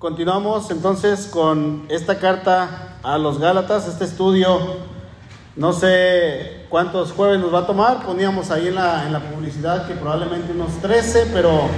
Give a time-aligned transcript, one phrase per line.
[0.00, 4.58] Continuamos entonces con esta carta a los Gálatas, este estudio.
[5.56, 9.86] No sé cuántos jueves nos va a tomar, poníamos ahí en la, en la publicidad
[9.86, 11.68] que probablemente unos 13, pero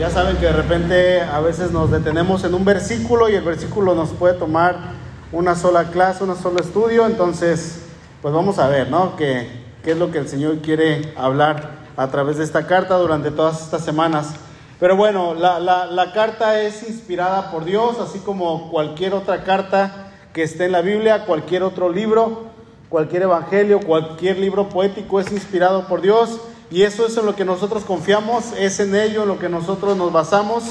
[0.00, 3.94] ya saben que de repente a veces nos detenemos en un versículo y el versículo
[3.94, 4.76] nos puede tomar
[5.30, 7.82] una sola clase, un solo estudio, entonces
[8.20, 9.14] pues vamos a ver, ¿no?
[9.14, 9.48] ¿Qué,
[9.84, 13.62] qué es lo que el Señor quiere hablar a través de esta carta durante todas
[13.62, 14.34] estas semanas?
[14.80, 20.66] Pero bueno, la, carta es inspirada por Dios, así como cualquier otra carta que esté
[20.66, 22.44] en la Biblia, cualquier otro libro,
[22.88, 26.40] cualquier evangelio, cualquier libro poético es inspirado por Dios.
[26.70, 29.96] Y eso es en lo que nosotros confiamos, es en ello en lo que nosotros
[29.96, 30.62] nos basamos.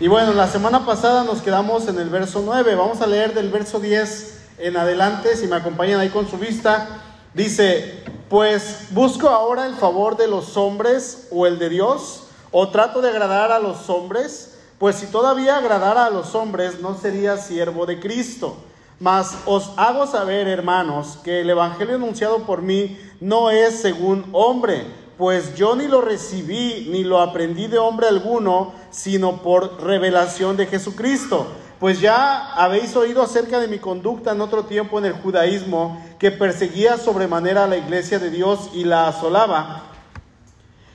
[0.00, 2.74] Y bueno, la semana pasada nos quedamos en el verso 9.
[2.74, 6.88] Vamos a leer del verso 10 en adelante, si me acompañan ahí con su vista.
[7.34, 12.23] Dice, pues busco ahora el favor de los hombres o el de Dios
[12.56, 14.56] ¿O trato de agradar a los hombres?
[14.78, 18.54] Pues si todavía agradara a los hombres, no sería siervo de Cristo.
[19.00, 24.86] Mas os hago saber, hermanos, que el Evangelio anunciado por mí no es según hombre,
[25.18, 30.66] pues yo ni lo recibí ni lo aprendí de hombre alguno, sino por revelación de
[30.66, 31.48] Jesucristo.
[31.80, 36.30] Pues ya habéis oído acerca de mi conducta en otro tiempo en el judaísmo, que
[36.30, 39.90] perseguía sobremanera a la iglesia de Dios y la asolaba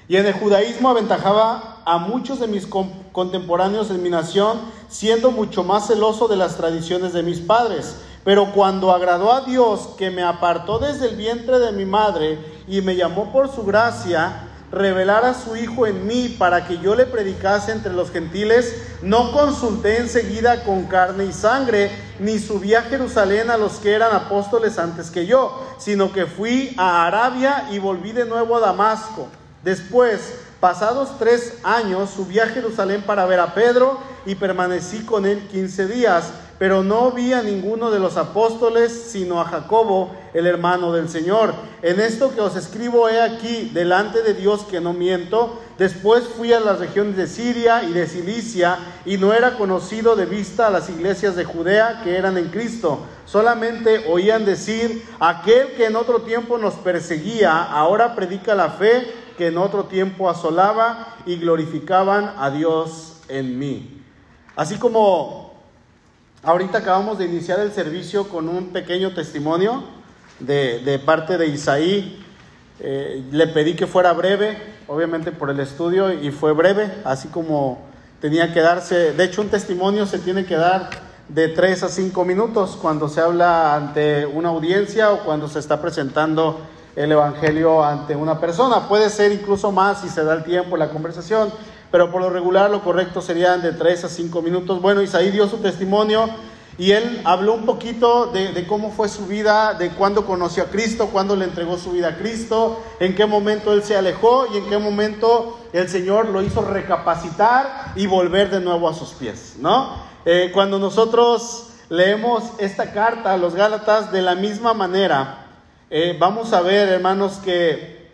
[0.10, 2.68] y en el judaísmo aventajaba a muchos de mis
[3.12, 7.96] contemporáneos en mi nación, siendo mucho más celoso de las tradiciones de mis padres.
[8.24, 12.82] Pero cuando agradó a Dios, que me apartó desde el vientre de mi madre y
[12.82, 17.06] me llamó por su gracia, revelar a su Hijo en mí para que yo le
[17.06, 23.52] predicase entre los gentiles, no consulté enseguida con carne y sangre, ni subí a Jerusalén
[23.52, 28.12] a los que eran apóstoles antes que yo, sino que fui a Arabia y volví
[28.12, 29.28] de nuevo a Damasco.
[29.64, 35.48] Después, pasados tres años, subí a Jerusalén para ver a Pedro y permanecí con él
[35.52, 40.94] quince días, pero no vi a ninguno de los apóstoles, sino a Jacobo, el hermano
[40.94, 41.53] del Señor.
[41.81, 46.52] En esto que os escribo he aquí, delante de Dios que no miento, después fui
[46.52, 50.69] a las regiones de Siria y de Cilicia, y no era conocido de vista a
[50.69, 53.00] las iglesias de Judea que eran en Cristo.
[53.25, 59.47] Solamente oían decir, aquel que en otro tiempo nos perseguía, ahora predica la fe que
[59.47, 64.03] en otro tiempo asolaba y glorificaban a Dios en mí.
[64.57, 65.53] Así como
[66.44, 69.85] ahorita acabamos de iniciar el servicio con un pequeño testimonio
[70.41, 72.22] de, parte de Isaí,
[72.81, 74.57] eh, le pedí que fuera breve,
[74.89, 77.79] obviamente por el estudio, y fue breve, así como
[78.19, 80.89] tenía que darse, de hecho un testimonio se tiene que dar
[81.29, 85.81] de tres a cinco minutos cuando se habla ante una audiencia o cuando se está
[85.81, 86.59] presentando
[87.00, 88.90] el Evangelio ante una persona.
[88.90, 91.50] Puede ser incluso más si se da el tiempo, la conversación,
[91.92, 94.82] pero por lo regular lo correcto serían de tres a cinco minutos.
[94.82, 96.28] Bueno, Isaí dio su testimonio
[96.78, 101.08] y él habló un poquito de, cómo fue su vida, de cuándo conoció a Cristo,
[101.08, 104.66] cuándo le entregó su vida a Cristo, en qué momento él se alejó y en
[104.68, 110.04] qué momento el Señor lo hizo recapacitar y volver de nuevo a sus pies, ¿no?
[110.26, 115.49] Eh, cuando nosotros leemos esta carta a los Gálatas de la misma manera,
[115.89, 118.09] eh, vamos a ver, hermanos, que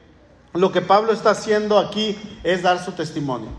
[0.53, 3.49] lo que Pablo está haciendo aquí es dar su testimonio.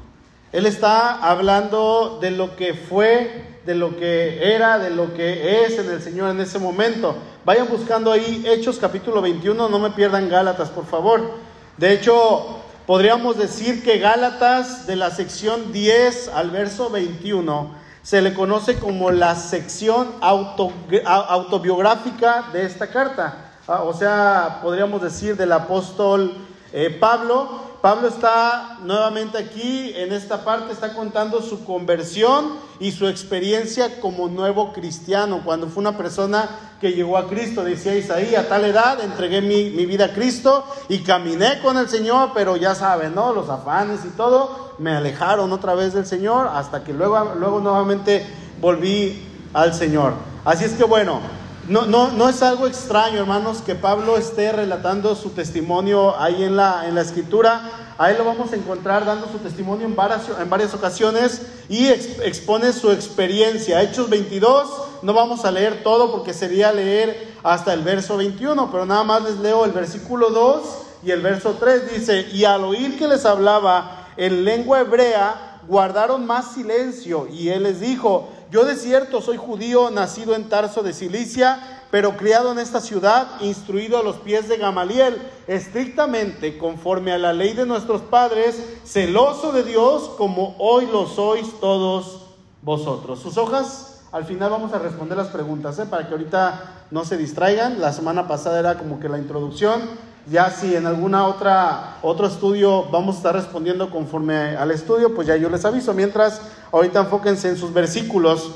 [0.53, 5.79] Él está hablando de lo que fue, de lo que era, de lo que es
[5.79, 7.15] en el Señor en ese momento.
[7.45, 11.33] Vayan buscando ahí Hechos capítulo 21, no me pierdan Gálatas, por favor.
[11.77, 18.33] De hecho, podríamos decir que Gálatas de la sección 10 al verso 21 se le
[18.33, 23.46] conoce como la sección autobiográfica de esta carta.
[23.69, 26.33] Ah, o sea, podríamos decir del apóstol
[26.73, 27.67] eh, Pablo.
[27.83, 34.29] Pablo está nuevamente aquí, en esta parte, está contando su conversión y su experiencia como
[34.29, 36.49] nuevo cristiano, cuando fue una persona
[36.81, 40.65] que llegó a Cristo, decía Isaí, a tal edad entregué mi, mi vida a Cristo
[40.89, 43.33] y caminé con el Señor, pero ya saben, ¿no?
[43.33, 48.27] Los afanes y todo me alejaron otra vez del Señor hasta que luego, luego nuevamente
[48.61, 50.13] volví al Señor.
[50.45, 51.21] Así es que bueno,
[51.69, 56.57] no, no, no es algo extraño, hermanos, que Pablo esté relatando su testimonio ahí en
[56.57, 57.71] la, en la escritura.
[57.99, 62.73] Ahí lo vamos a encontrar dando su testimonio en varias, en varias ocasiones y expone
[62.73, 63.83] su experiencia.
[63.83, 64.69] Hechos 22,
[65.03, 69.23] no vamos a leer todo porque sería leer hasta el verso 21, pero nada más
[69.23, 70.63] les leo el versículo 2
[71.05, 71.95] y el verso 3.
[71.95, 77.65] Dice, y al oír que les hablaba en lengua hebrea, guardaron más silencio y él
[77.65, 82.59] les dijo, yo de cierto soy judío, nacido en Tarso de Cilicia, pero criado en
[82.59, 88.03] esta ciudad, instruido a los pies de Gamaliel, estrictamente conforme a la ley de nuestros
[88.03, 92.27] padres, celoso de Dios como hoy lo sois todos
[92.63, 93.21] vosotros.
[93.21, 95.87] Sus hojas, al final vamos a responder las preguntas, ¿eh?
[95.87, 97.81] para que ahorita no se distraigan.
[97.81, 99.83] La semana pasada era como que la introducción.
[100.29, 105.29] Ya si en alguna otra otro estudio vamos a estar respondiendo conforme al estudio, pues
[105.29, 105.95] ya yo les aviso.
[105.95, 106.41] Mientras,
[106.73, 108.51] ahorita enfóquense en sus versículos.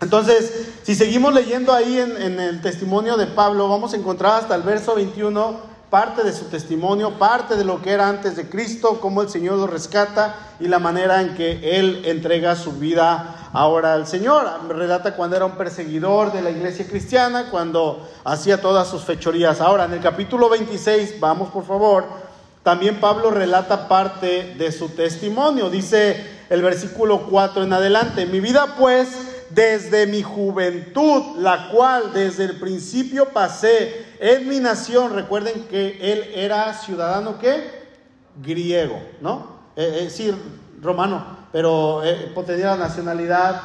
[0.00, 4.54] Entonces, si seguimos leyendo ahí en, en el testimonio de Pablo, vamos a encontrar hasta
[4.56, 9.00] el verso 21 parte de su testimonio, parte de lo que era antes de Cristo,
[9.00, 13.94] cómo el Señor lo rescata y la manera en que Él entrega su vida ahora
[13.94, 14.48] al Señor.
[14.68, 19.60] Relata cuando era un perseguidor de la iglesia cristiana, cuando hacía todas sus fechorías.
[19.60, 22.04] Ahora, en el capítulo 26, vamos por favor,
[22.62, 25.70] también Pablo relata parte de su testimonio.
[25.70, 29.08] Dice el versículo 4 en adelante, mi vida pues
[29.50, 35.14] desde mi juventud, la cual desde el principio pasé en mi nación.
[35.14, 37.36] Recuerden que él era ciudadano?
[38.42, 39.60] Griego, ¿no?
[39.76, 40.32] Eh, eh sí,
[40.80, 43.60] romano, pero eh, tenía la nacionalidad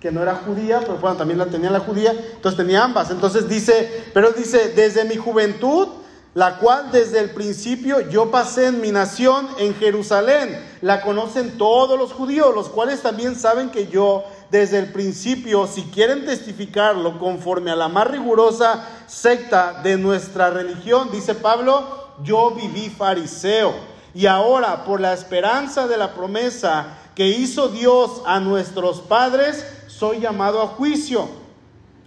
[0.00, 3.10] que no era judía, pero bueno, también la tenía la judía, entonces tenía ambas.
[3.10, 5.88] Entonces dice, pero dice, desde mi juventud,
[6.32, 11.98] la cual desde el principio yo pasé en mi nación en Jerusalén, la conocen todos
[11.98, 17.70] los judíos, los cuales también saben que yo desde el principio, si quieren testificarlo conforme
[17.70, 23.72] a la más rigurosa secta de nuestra religión, dice Pablo, yo viví fariseo.
[24.12, 30.20] Y ahora, por la esperanza de la promesa que hizo Dios a nuestros padres, soy
[30.20, 31.28] llamado a juicio.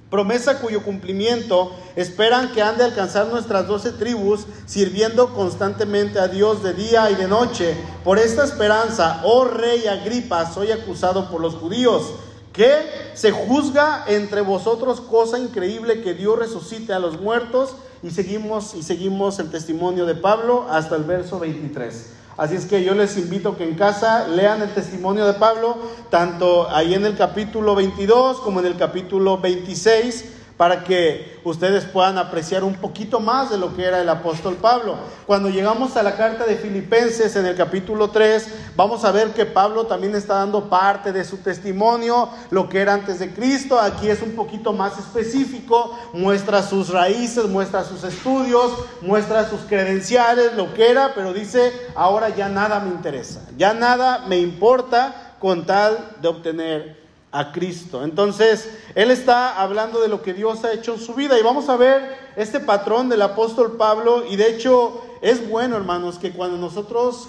[0.09, 6.61] Promesa cuyo cumplimiento esperan que han de alcanzar nuestras doce tribus, sirviendo constantemente a Dios
[6.61, 7.75] de día y de noche.
[8.03, 12.13] Por esta esperanza, oh rey Agripa, soy acusado por los judíos
[12.53, 12.71] que
[13.15, 18.83] se juzga entre vosotros cosa increíble que Dios resucite a los muertos y seguimos y
[18.83, 22.11] seguimos el testimonio de Pablo hasta el verso 23.
[22.37, 25.77] Así es que yo les invito que en casa lean el testimonio de Pablo,
[26.09, 30.25] tanto ahí en el capítulo 22 como en el capítulo 26
[30.63, 34.95] para que ustedes puedan apreciar un poquito más de lo que era el apóstol Pablo.
[35.25, 39.45] Cuando llegamos a la carta de Filipenses en el capítulo 3, vamos a ver que
[39.45, 43.77] Pablo también está dando parte de su testimonio, lo que era antes de Cristo.
[43.77, 48.71] Aquí es un poquito más específico, muestra sus raíces, muestra sus estudios,
[49.01, 54.19] muestra sus credenciales, lo que era, pero dice, ahora ya nada me interesa, ya nada
[54.29, 57.02] me importa con tal de obtener
[57.33, 58.03] a Cristo.
[58.03, 61.67] Entonces, él está hablando de lo que Dios ha hecho en su vida y vamos
[61.67, 66.57] a ver este patrón del apóstol Pablo y de hecho es bueno, hermanos, que cuando
[66.57, 67.27] nosotros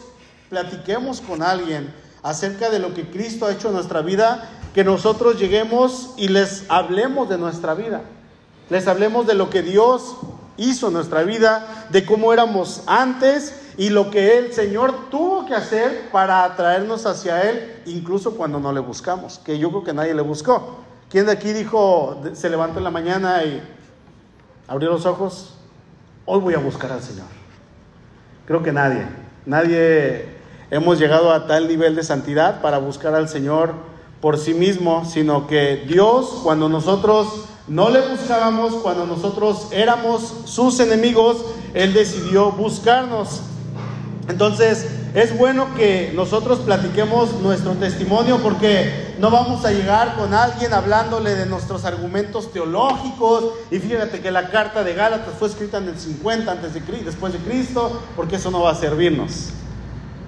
[0.50, 1.92] platiquemos con alguien
[2.22, 6.64] acerca de lo que Cristo ha hecho en nuestra vida, que nosotros lleguemos y les
[6.68, 8.02] hablemos de nuestra vida.
[8.68, 10.16] Les hablemos de lo que Dios
[10.58, 15.54] hizo en nuestra vida, de cómo éramos antes y lo que el Señor tuvo que
[15.54, 20.14] hacer para atraernos hacia Él, incluso cuando no le buscamos, que yo creo que nadie
[20.14, 20.78] le buscó.
[21.10, 23.62] ¿Quién de aquí dijo, se levantó en la mañana y
[24.68, 25.54] abrió los ojos?
[26.24, 27.26] Hoy voy a buscar al Señor.
[28.46, 29.06] Creo que nadie,
[29.46, 30.28] nadie
[30.70, 33.74] hemos llegado a tal nivel de santidad para buscar al Señor
[34.20, 40.80] por sí mismo, sino que Dios, cuando nosotros no le buscábamos, cuando nosotros éramos sus
[40.80, 41.44] enemigos,
[41.74, 43.42] Él decidió buscarnos.
[44.28, 50.72] Entonces, es bueno que nosotros platiquemos nuestro testimonio porque no vamos a llegar con alguien
[50.72, 53.44] hablándole de nuestros argumentos teológicos.
[53.70, 57.32] Y fíjate que la carta de Gálatas fue escrita en el 50 antes de, después
[57.32, 59.50] de Cristo, porque eso no va a servirnos.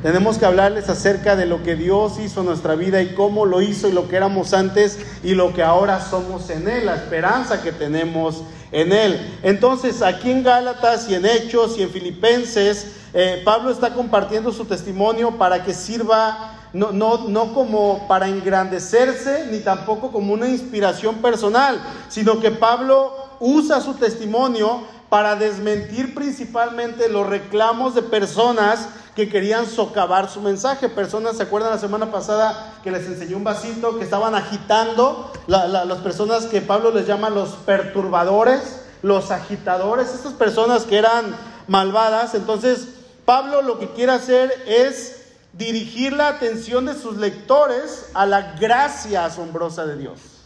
[0.02, 3.62] Tenemos que hablarles acerca de lo que Dios hizo en nuestra vida y cómo lo
[3.62, 7.62] hizo y lo que éramos antes y lo que ahora somos en Él, la esperanza
[7.62, 9.18] que tenemos en Él.
[9.42, 14.66] Entonces, aquí en Gálatas y en Hechos y en Filipenses, eh, Pablo está compartiendo su
[14.66, 21.14] testimonio para que sirva no, no, no, como para engrandecerse, ni tampoco como una inspiración
[21.22, 21.80] personal,
[22.10, 29.64] sino que Pablo usa su testimonio para desmentir principalmente los reclamos de personas que querían
[29.64, 30.90] socavar su mensaje.
[30.90, 35.32] Personas, ¿se acuerdan la semana pasada que les enseñé un vasito que estaban agitando?
[35.46, 41.34] las personas que Pablo les llama los perturbadores, los agitadores, estas personas que eran
[41.66, 42.34] malvadas.
[42.34, 42.88] Entonces,
[43.26, 49.26] Pablo lo que quiere hacer es dirigir la atención de sus lectores a la gracia
[49.26, 50.36] asombrosa de Dios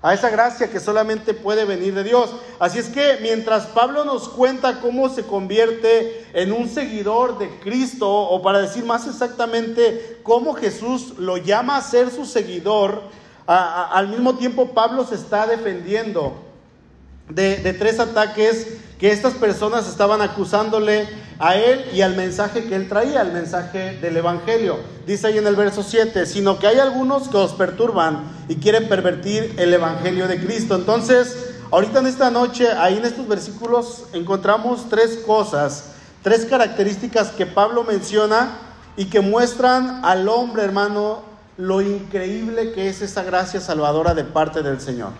[0.00, 2.30] a esa gracia que solamente puede venir de Dios.
[2.58, 8.08] Así es que mientras Pablo nos cuenta cómo se convierte en un seguidor de Cristo,
[8.08, 13.02] o para decir más exactamente cómo Jesús lo llama a ser su seguidor,
[13.46, 16.36] al mismo tiempo Pablo se está defendiendo
[17.28, 22.88] de, tres ataques que estas personas estaban acusándole a él y al mensaje que él
[22.88, 24.78] traía, el mensaje del Evangelio.
[25.06, 28.88] Dice ahí en el verso 7, sino que hay algunos que os perturban y quieren
[28.88, 30.74] pervertir el Evangelio de Cristo.
[30.74, 35.92] Entonces, ahorita en esta noche, ahí en estos versículos, encontramos tres cosas,
[36.24, 38.58] tres características que Pablo menciona
[38.96, 41.22] y que muestran al hombre, hermano,
[41.56, 45.10] lo increíble que es esa gracia salvadora de parte del Señor.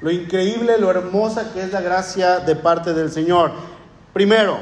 [0.00, 3.52] Lo increíble, lo hermosa que es la gracia de parte del Señor.
[4.12, 4.58] Primero,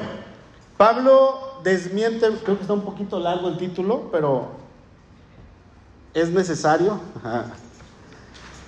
[0.76, 4.48] Pablo desmiente, creo que está un poquito largo el título, pero
[6.12, 7.00] es necesario.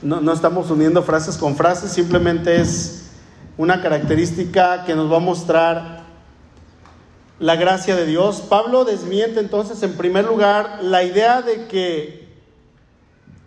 [0.02, 3.12] No, no estamos uniendo frases con frases, simplemente es
[3.56, 6.04] una característica que nos va a mostrar
[7.38, 8.42] la gracia de Dios.
[8.42, 12.28] Pablo desmiente entonces en primer lugar la idea de que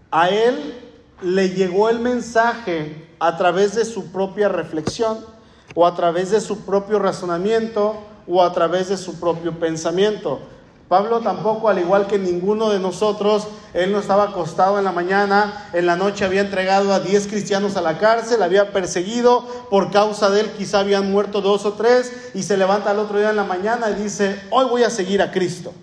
[0.09, 0.73] a él
[1.21, 5.19] le llegó el mensaje a través de su propia reflexión
[5.75, 7.95] o a través de su propio razonamiento
[8.27, 10.39] o a través de su propio pensamiento.
[10.89, 15.69] Pablo tampoco, al igual que ninguno de nosotros, él no estaba acostado en la mañana,
[15.73, 20.31] en la noche había entregado a 10 cristianos a la cárcel, había perseguido, por causa
[20.31, 23.35] de él quizá habían muerto dos o tres, y se levanta el otro día en
[23.35, 25.73] la mañana y dice, hoy voy a seguir a Cristo.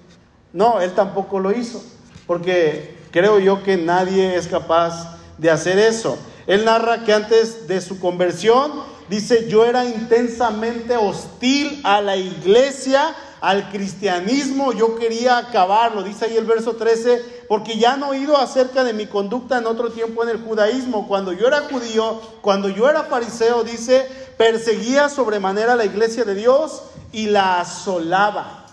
[0.53, 1.81] No, él tampoco lo hizo,
[2.27, 6.19] porque creo yo que nadie es capaz de hacer eso.
[6.47, 8.73] Él narra que antes de su conversión,
[9.09, 16.37] dice, yo era intensamente hostil a la iglesia, al cristianismo, yo quería acabarlo, dice ahí
[16.37, 20.31] el verso 13, porque ya han oído acerca de mi conducta en otro tiempo en
[20.31, 21.07] el judaísmo.
[21.07, 26.83] Cuando yo era judío, cuando yo era fariseo, dice, perseguía sobremanera la iglesia de Dios
[27.13, 28.67] y la asolaba.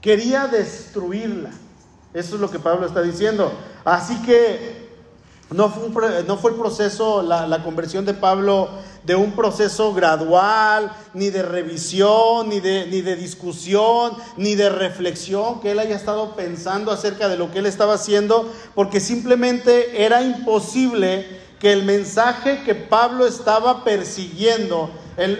[0.00, 1.50] Quería destruirla.
[2.12, 3.52] Eso es lo que Pablo está diciendo.
[3.84, 4.91] Así que
[5.52, 8.68] no fue, no fue el proceso, la, la conversión de Pablo
[9.04, 15.60] de un proceso gradual, ni de revisión, ni de, ni de discusión, ni de reflexión,
[15.60, 20.22] que él haya estado pensando acerca de lo que él estaba haciendo, porque simplemente era
[20.22, 24.90] imposible que el mensaje que Pablo estaba persiguiendo,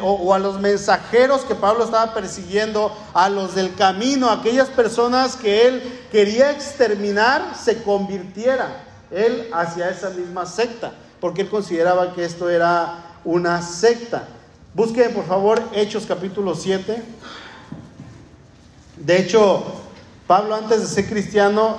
[0.03, 5.67] o, a los mensajeros que Pablo estaba persiguiendo, a los del camino, aquellas personas que
[5.67, 12.49] él quería exterminar, se convirtiera él hacia esa misma secta, porque él consideraba que esto
[12.51, 14.27] era una secta.
[14.75, 17.03] Busquen por favor Hechos capítulo 7.
[18.97, 19.65] De hecho,
[20.27, 21.77] Pablo antes de ser cristiano,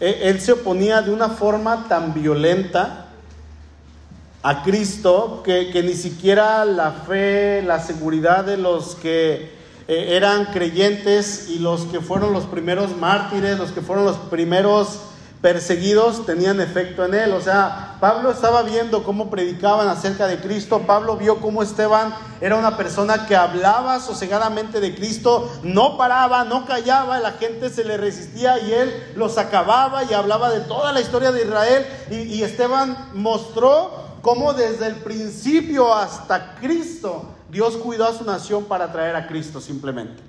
[0.00, 3.06] e, él se oponía de una forma tan violenta
[4.42, 9.56] a Cristo que, ni siquiera la fe, la seguridad de los que
[9.88, 15.00] eh, eran creyentes y los que fueron los primeros mártires, los que fueron los primeros
[15.40, 17.32] perseguidos tenían efecto en él.
[17.32, 20.82] O sea, Pablo estaba viendo cómo predicaban acerca de Cristo.
[20.86, 26.66] Pablo vio cómo Esteban era una persona que hablaba sosegadamente de Cristo, no paraba, no
[26.66, 31.00] callaba, la gente se le resistía y él los acababa y hablaba de toda la
[31.00, 31.86] historia de Israel.
[32.10, 33.90] Y, y Esteban mostró
[34.22, 39.60] cómo desde el principio hasta Cristo Dios cuidó a su nación para traer a Cristo
[39.60, 40.27] simplemente.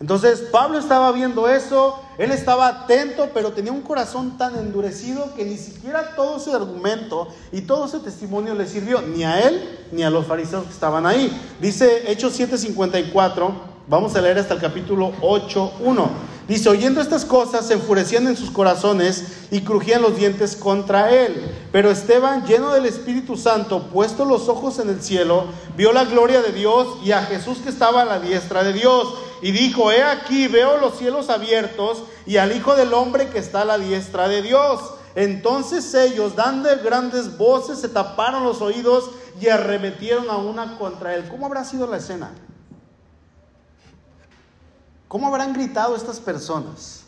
[0.00, 5.44] Entonces Pablo estaba viendo eso, él estaba atento, pero tenía un corazón tan endurecido que
[5.44, 10.02] ni siquiera todo ese argumento y todo ese testimonio le sirvió, ni a él ni
[10.02, 11.30] a los fariseos que estaban ahí.
[11.60, 13.52] Dice Hechos 7:54,
[13.88, 16.08] vamos a leer hasta el capítulo 8:1.
[16.48, 21.48] Dice, oyendo estas cosas, se enfurecían en sus corazones y crujían los dientes contra él.
[21.70, 25.44] Pero Esteban, lleno del Espíritu Santo, puesto los ojos en el cielo,
[25.76, 29.14] vio la gloria de Dios y a Jesús que estaba a la diestra de Dios
[29.42, 33.62] y dijo, he aquí, veo los cielos abiertos y al Hijo del Hombre que está
[33.62, 34.80] a la diestra de Dios.
[35.14, 41.26] Entonces ellos, dando grandes voces, se taparon los oídos y arremetieron a una contra él.
[41.28, 42.32] ¿Cómo habrá sido la escena?
[45.08, 47.04] ¿Cómo habrán gritado estas personas?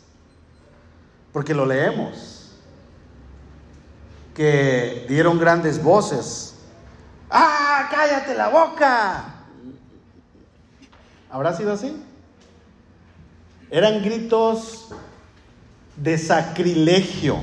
[1.33, 2.51] Porque lo leemos,
[4.35, 6.55] que dieron grandes voces.
[7.31, 9.25] ¡Ah, cállate la boca!
[11.31, 12.03] ¿Habrá sido así?
[13.73, 14.88] Eran gritos
[15.97, 17.38] de sacrilegio.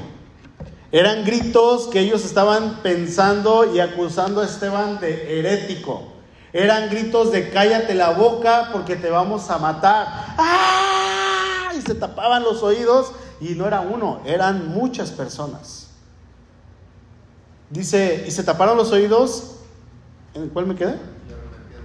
[0.91, 6.03] Eran gritos que ellos estaban pensando y acusando a Esteban de herético.
[6.53, 10.05] Eran gritos de cállate la boca porque te vamos a matar.
[10.37, 11.71] ¡Ah!
[11.75, 15.87] Y se tapaban los oídos y no era uno, eran muchas personas.
[17.71, 19.55] Dice, y se taparon los oídos,
[20.35, 20.95] ¿en cuál me quedé?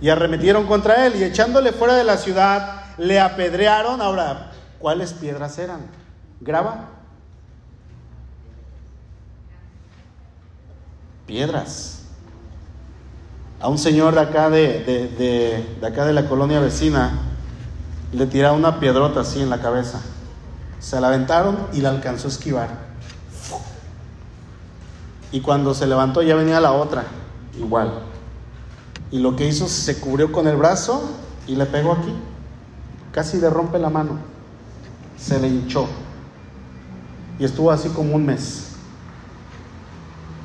[0.03, 4.01] Y arremetieron contra él y echándole fuera de la ciudad le apedrearon.
[4.01, 5.81] Ahora, ¿cuáles piedras eran?
[6.41, 6.89] ¿Graba?
[11.27, 12.03] Piedras.
[13.61, 14.85] a un señor de acá de,
[15.17, 17.19] de, acá de la colonia vecina,
[18.13, 20.03] le tiraron una piedrota así en la cabeza.
[20.81, 22.69] Se la aventaron y la alcanzó a esquivar.
[25.33, 27.05] Y cuando se levantó ya venía la otra,
[27.59, 27.91] igual.
[29.11, 31.11] Y lo que hizo se cubrió con el brazo
[31.47, 32.13] y le pegó aquí.
[33.15, 34.19] Casi le rompe la mano.
[35.17, 35.87] Se le hinchó.
[37.39, 38.73] Y estuvo así como un mes.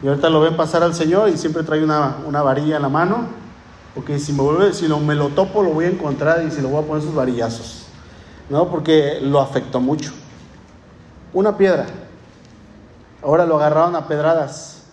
[0.04, 2.90] Y ahorita lo ven pasar al Señor y siempre trae una, una varilla en la
[2.90, 3.28] mano.
[3.96, 6.62] Porque si me vuelve, si no me lo topo, lo voy a encontrar y si
[6.62, 7.88] lo voy a poner sus varillazos.
[8.52, 8.70] ¿No?
[8.70, 10.12] Porque lo afectó mucho.
[11.34, 11.88] Una piedra.
[13.24, 14.84] Ahora lo agarraron a pedradas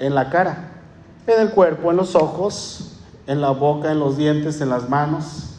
[0.00, 0.72] en la cara,
[1.26, 5.53] en el cuerpo, en los ojos, en la boca, en los dientes, en las manos.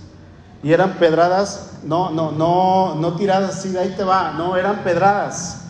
[0.65, 4.83] Y eran pedradas, no, no, no, no tiradas así, de ahí te va, no, eran
[4.83, 5.61] pedradas.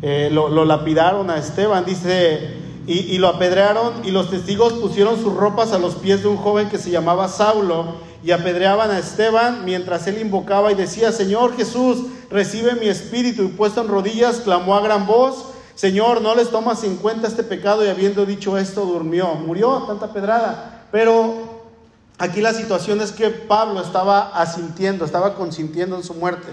[0.00, 2.54] Eh, lo, lapidaron a Esteban, dice,
[2.86, 6.36] y, y, lo apedrearon y los testigos pusieron sus ropas a los pies de un
[6.36, 11.56] joven que se llamaba Saulo y apedreaban a Esteban mientras él invocaba y decía, Señor
[11.56, 16.50] Jesús, recibe mi espíritu y puesto en rodillas, clamó a gran voz, Señor, no les
[16.50, 20.84] tomas en cuenta este pecado y habiendo dicho esto, durmió, murió tanta pedrada.
[20.92, 21.53] Pero
[22.18, 26.52] aquí la situación es que Pablo estaba asintiendo, estaba consintiendo en su muerte.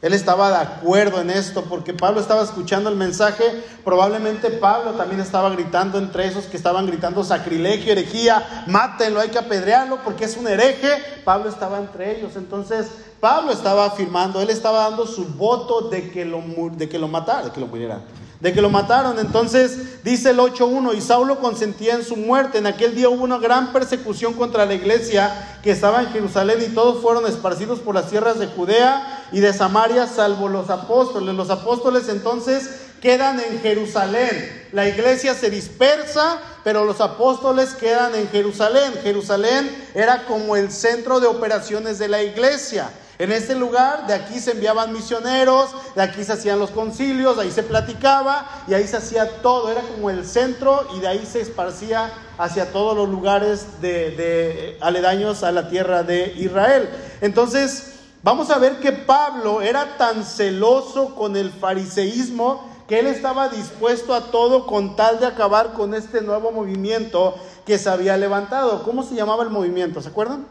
[0.00, 3.44] Él estaba de acuerdo en esto porque Pablo estaba escuchando el mensaje.
[3.84, 9.38] Probablemente Pablo también estaba gritando entre esos que estaban gritando sacrilegio, herejía, mátenlo, hay que
[9.38, 10.88] apedrearlo porque es un hereje.
[11.24, 12.36] Pablo estaba entre ellos.
[12.36, 12.86] Entonces
[13.18, 16.40] Pablo estaba afirmando, él estaba dando su voto de que lo,
[16.70, 18.00] de que lo matara, de que lo muriera
[18.40, 19.18] de que lo mataron.
[19.18, 22.58] Entonces dice el 8.1, y Saulo consentía en su muerte.
[22.58, 26.74] En aquel día hubo una gran persecución contra la iglesia que estaba en Jerusalén y
[26.74, 31.34] todos fueron esparcidos por las tierras de Judea y de Samaria, salvo los apóstoles.
[31.34, 34.68] Los apóstoles entonces quedan en Jerusalén.
[34.72, 38.92] La iglesia se dispersa, pero los apóstoles quedan en Jerusalén.
[39.02, 42.90] Jerusalén era como el centro de operaciones de la iglesia.
[43.18, 47.50] En ese lugar, de aquí se enviaban misioneros, de aquí se hacían los concilios, ahí
[47.50, 49.72] se platicaba y ahí se hacía todo.
[49.72, 55.42] Era como el centro y de ahí se esparcía hacia todos los lugares de, aledaños
[55.42, 56.88] a la tierra de Israel.
[57.20, 63.50] Entonces, vamos a ver que Pablo era tan celoso con el fariseísmo que él estaba
[63.50, 67.34] dispuesto a todo con tal de acabar con este nuevo movimiento
[67.66, 68.82] que se había levantado.
[68.82, 70.00] ¿Cómo se llamaba el movimiento?
[70.00, 70.46] ¿Se acuerdan?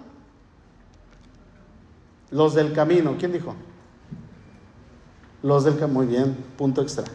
[2.30, 3.56] Los del camino, ¿quién dijo?
[5.42, 7.06] Los del camino, muy bien, punto extra.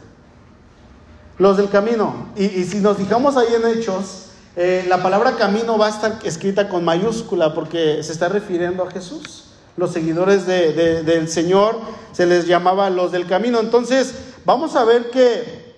[1.38, 2.30] Los del camino.
[2.34, 6.68] Y, si nos fijamos ahí en Hechos, eh, la palabra camino va a estar escrita
[6.68, 9.44] con mayúscula porque se está refiriendo a Jesús.
[9.76, 11.78] Los seguidores del Señor
[12.12, 13.58] se les llamaba los del camino.
[13.60, 15.74] Entonces, vamos a ver que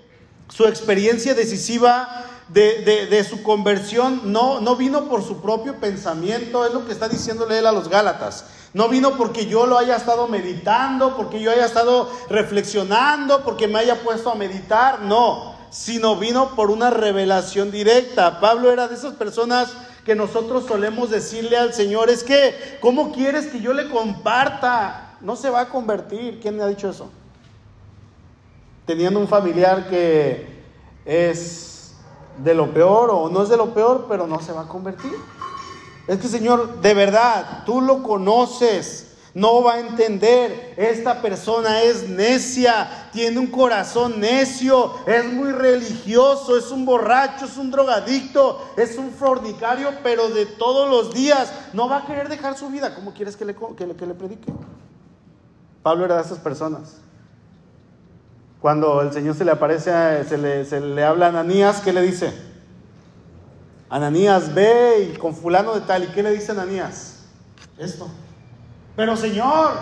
[0.48, 6.86] su experiencia decisiva de, su conversión no, no vino por su propio pensamiento, es lo
[6.86, 8.46] que está diciéndole él a los Gálatas.
[8.74, 13.78] No vino porque yo lo haya estado meditando, porque yo haya estado reflexionando, porque me
[13.78, 18.40] haya puesto a meditar, no, sino vino por una revelación directa.
[18.40, 19.72] Pablo era de esas personas
[20.04, 25.16] que nosotros solemos decirle al Señor, es que, ¿cómo quieres que yo le comparta?
[25.20, 26.40] No se va a convertir.
[26.40, 27.10] ¿Quién me ha dicho eso?
[28.86, 30.62] Teniendo un familiar que
[31.04, 31.94] es
[32.38, 35.12] de lo peor o no es de lo peor, pero no se va a convertir.
[36.06, 39.10] Es que Señor, de verdad, tú lo conoces.
[39.32, 40.74] No va a entender.
[40.76, 47.56] Esta persona es necia, tiene un corazón necio, es muy religioso, es un borracho, es
[47.56, 52.56] un drogadicto, es un fornicario, pero de todos los días no va a querer dejar
[52.56, 52.94] su vida.
[52.94, 54.52] ¿Cómo quieres que le, que le, predique?
[55.82, 56.98] Pablo era de esas personas.
[58.64, 59.92] Cuando el Señor se le aparece,
[60.26, 62.32] se le, se le habla a Ananías, ¿qué le dice?
[63.90, 66.04] Ananías ve y con fulano de tal.
[66.04, 67.26] ¿Y qué le dice Ananías?
[67.76, 68.08] Esto.
[68.96, 69.72] Pero Señor,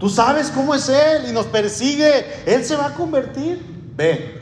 [0.00, 2.26] tú sabes cómo es Él y nos persigue.
[2.44, 3.64] Él se va a convertir.
[3.94, 4.40] Ve,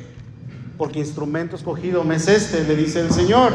[0.79, 3.53] porque instrumento escogido me es este, le dice el Señor.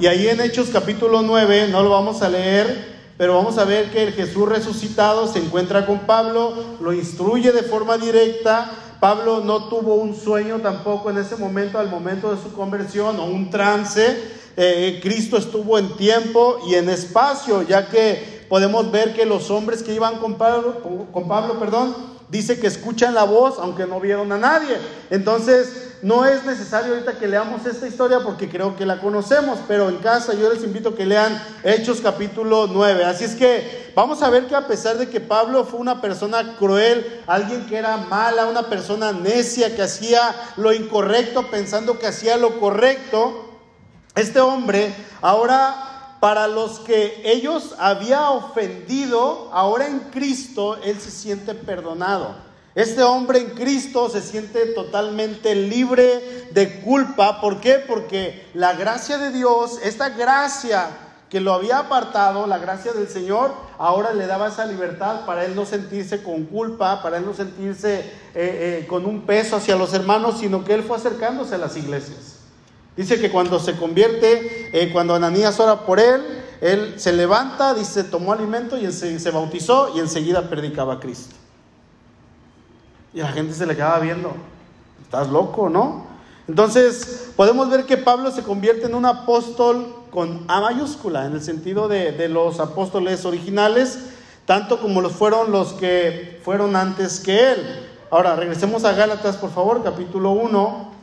[0.00, 3.90] Y ahí en Hechos capítulo 9, no lo vamos a leer, pero vamos a ver
[3.90, 9.68] que el Jesús resucitado se encuentra con Pablo, lo instruye de forma directa Pablo no
[9.68, 14.36] tuvo un sueño tampoco en ese momento, al momento de su conversión, o un trance.
[14.56, 19.82] Eh, Cristo estuvo en tiempo y en espacio, ya que podemos ver que los hombres
[19.82, 21.94] que iban con Pablo, con Pablo perdón,
[22.28, 24.76] dice que escuchan la voz aunque no vieron a nadie.
[25.10, 29.88] Entonces, no es necesario ahorita que leamos esta historia porque creo que la conocemos, pero
[29.88, 33.04] en casa yo les invito a que lean Hechos capítulo 9.
[33.04, 36.56] Así es que vamos a ver que a pesar de que Pablo fue una persona
[36.58, 42.36] cruel, alguien que era mala, una persona necia, que hacía lo incorrecto pensando que hacía
[42.36, 43.42] lo correcto,
[44.14, 45.95] Este hombre ahora
[46.26, 52.34] para los que ellos había ofendido, ahora en Cristo él se siente perdonado.
[52.74, 57.40] Este hombre en Cristo se siente totalmente libre de culpa.
[57.40, 57.74] ¿Por qué?
[57.74, 60.88] Porque la gracia de Dios, esta gracia
[61.30, 65.54] que lo había apartado, la gracia del Señor, ahora le daba esa libertad para él
[65.54, 68.02] no sentirse con culpa, para él no sentirse eh,
[68.34, 72.35] eh, con un peso hacia los hermanos, sino que él fue acercándose a las iglesias.
[72.96, 76.22] Dice que cuando se convierte, eh, cuando Ananías ora por él,
[76.60, 81.34] él se levanta, dice, tomó alimento y se bautizó y enseguida predicaba a Cristo.
[83.12, 84.32] Y la gente se le quedaba viendo.
[85.02, 86.06] Estás loco, ¿no?
[86.48, 91.42] Entonces, podemos ver que Pablo se convierte en un apóstol con A mayúscula, en el
[91.42, 93.98] sentido de, de los apóstoles originales,
[94.46, 97.86] tanto como los fueron los que fueron antes que él.
[98.10, 100.95] Ahora, regresemos a Gálatas, por favor, capítulo 1,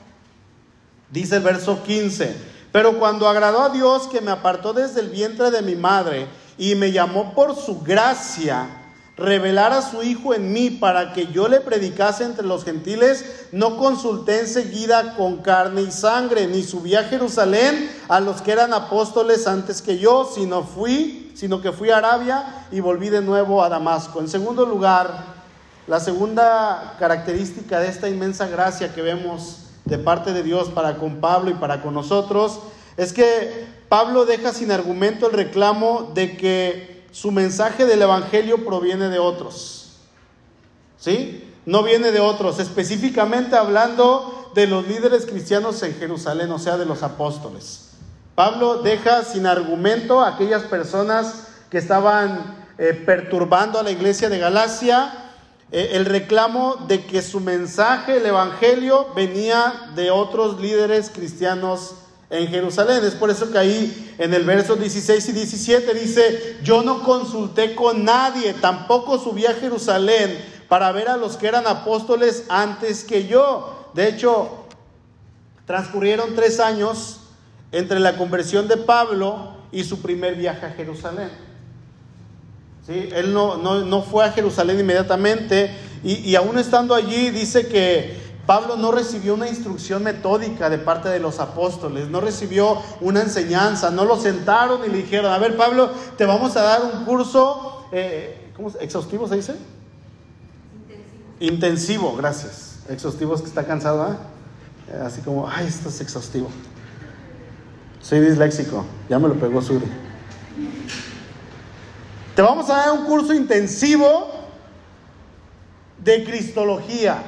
[1.13, 2.35] dice el verso 15.
[2.71, 6.73] Pero cuando agradó a Dios que me apartó desde el vientre de mi madre y
[6.73, 8.67] me llamó por su gracia,
[9.15, 13.77] revelar a su Hijo en mí para que yo le predicase entre los gentiles, no
[13.77, 19.45] consulté enseguida con carne y sangre, ni subí a Jerusalén a los que eran apóstoles
[19.45, 23.69] antes que yo, sino fui, sino que fui a Arabia y volví de nuevo a
[23.69, 24.19] Damasco.
[24.19, 25.25] En segundo lugar,
[25.85, 31.19] la segunda característica de esta inmensa gracia que vemos de parte de Dios para con
[31.19, 32.59] Pablo y para con nosotros
[32.97, 39.09] es que Pablo deja sin argumento el reclamo de que su mensaje del Evangelio proviene
[39.09, 39.97] de otros.
[40.97, 41.51] ¿Sí?
[41.65, 46.85] No viene de otros, específicamente hablando de los líderes cristianos en Jerusalén, o sea, de
[46.85, 47.89] los apóstoles.
[48.35, 54.39] Pablo deja sin argumento a aquellas personas que estaban eh, perturbando a la iglesia de
[54.39, 55.22] Galacia
[55.71, 61.95] eh, el reclamo de que su mensaje, el Evangelio, venía de otros líderes cristianos
[62.29, 63.03] en Jerusalén.
[63.03, 67.75] Es por eso que ahí en el verso 16 y 17 dice, yo no consulté
[67.75, 73.27] con nadie, tampoco subí a Jerusalén para ver a los que eran apóstoles antes que
[73.27, 73.91] yo.
[73.93, 74.65] De hecho,
[75.65, 77.19] transcurrieron tres años
[77.71, 81.52] entre la conversión de Pablo y su primer viaje a Jerusalén.
[82.85, 83.09] ¿Sí?
[83.13, 88.75] Él no, no, fue a Jerusalén inmediatamente y, y aún estando allí dice que Pablo
[88.75, 94.03] no recibió una instrucción metódica de parte de los apóstoles, no recibió una enseñanza, no
[94.03, 98.51] lo sentaron y le dijeron, a ver Pablo, te vamos a dar un curso, eh,
[98.55, 99.55] ¿cómo ¿exhaustivo se dice?
[100.89, 101.53] Intensivo.
[101.53, 102.79] Intensivo, gracias.
[102.89, 104.17] Exhaustivo es que está cansado, ¿eh?
[105.05, 106.49] Así como, ay, esto es exhaustivo.
[108.01, 109.85] Soy disléxico, ya me lo pegó Suri.
[112.35, 114.27] Te vamos a dar un curso intensivo
[115.99, 117.21] de cristología.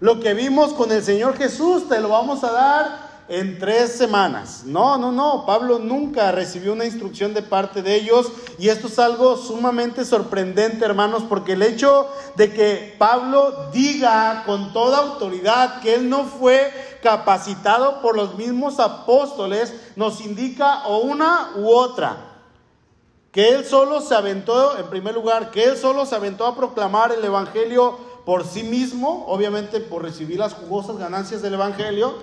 [0.00, 4.62] Lo que vimos con el Señor Jesús te lo vamos a dar en tres semanas.
[4.64, 5.46] No, no, no.
[5.46, 10.84] Pablo nunca recibió una instrucción de parte de ellos y esto es algo sumamente sorprendente,
[10.84, 16.72] hermanos, porque el hecho de que Pablo diga con toda autoridad que él no fue
[17.04, 22.33] capacitado por los mismos apóstoles nos indica o una u otra.
[23.34, 27.10] Que él solo se aventó, en primer lugar, que él solo se aventó a proclamar
[27.10, 32.14] el Evangelio por sí mismo, obviamente por recibir las jugosas ganancias del Evangelio,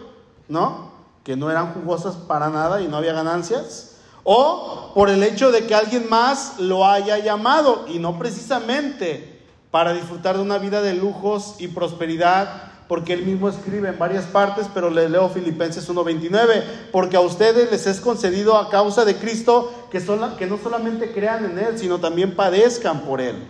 [0.48, 0.94] ¿no?
[1.26, 3.98] Que no eran jugosas para nada y no había ganancias.
[4.24, 9.92] O por el hecho de que alguien más lo haya llamado y no precisamente para
[9.92, 14.68] disfrutar de una vida de lujos y prosperidad, porque él mismo escribe en varias partes,
[14.74, 19.88] pero le leo Filipenses 1.29, porque a ustedes les es concedido a causa de Cristo
[19.90, 20.00] que,
[20.38, 23.48] que no solamente crean en Él, sino también padezcan por Él.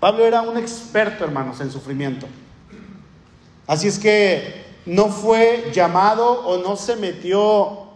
[0.00, 2.26] Pablo era un experto, hermanos, en sufrimiento.
[3.68, 7.90] Así es que no fue llamado o no se metió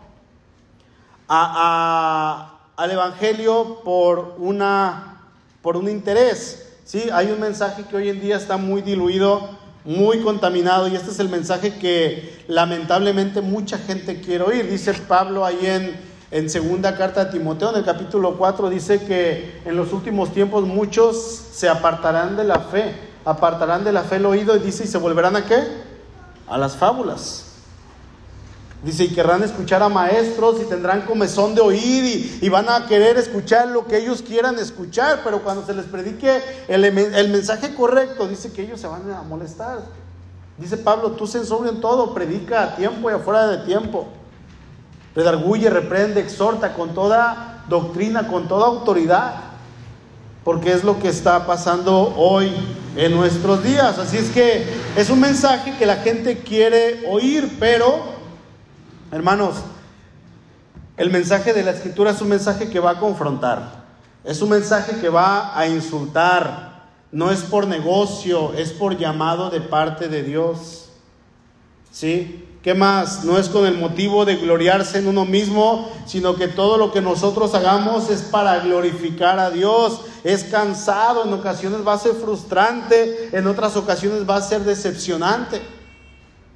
[1.26, 5.24] al Evangelio por, una,
[5.60, 6.68] por un interés.
[6.84, 7.10] ¿sí?
[7.12, 11.18] Hay un mensaje que hoy en día está muy diluido, muy contaminado, y este es
[11.18, 14.70] el mensaje que lamentablemente mucha gente quiere oír.
[14.70, 19.60] Dice Pablo ahí en en segunda carta de Timoteo, en el capítulo 4, dice que
[19.66, 21.18] en los últimos tiempos muchos
[21.52, 22.94] se apartarán de la fe,
[23.26, 25.62] apartarán de la fe el oído y dice, ¿y se volverán a qué?
[26.48, 27.41] A las fábulas.
[28.82, 33.16] Dice, y querrán escuchar a maestros y tendrán comezón de oír y, van a querer
[33.16, 36.92] escuchar lo que ellos quieran escuchar, pero cuando se les predique el,
[37.30, 39.82] mensaje correcto, dice que ellos se van a molestar.
[40.58, 44.08] Dice Pablo, tú se en todo, predica a tiempo y afuera de tiempo.
[45.14, 49.34] Redarguye, reprende, exhorta con toda doctrina, con toda autoridad,
[50.42, 52.52] porque es lo que está pasando hoy
[52.96, 53.98] en nuestros días.
[53.98, 54.66] Así es que
[54.96, 58.11] es un mensaje que la gente quiere oír, pero,
[59.12, 59.56] hermanos,
[60.96, 63.84] el mensaje de la escritura es un mensaje que va a confrontar,
[64.24, 69.60] es un mensaje que va a insultar, no es por negocio, es por llamado de
[69.60, 70.88] parte de Dios.
[71.90, 72.48] ¿Sí?
[72.62, 73.24] ¿Qué más?
[73.24, 77.02] No es con el motivo de gloriarse en uno mismo, sino que todo lo que
[77.02, 80.00] nosotros hagamos es para glorificar a Dios.
[80.24, 85.60] Es cansado, en ocasiones va a ser frustrante, en otras ocasiones va a ser decepcionante.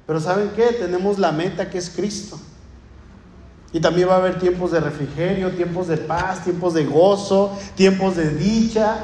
[0.07, 0.67] Pero ¿saben qué?
[0.71, 2.39] Tenemos la meta que es Cristo.
[3.73, 8.15] Y también va a haber tiempos de refrigerio, tiempos de paz, tiempos de gozo, tiempos
[8.15, 8.97] de dicha,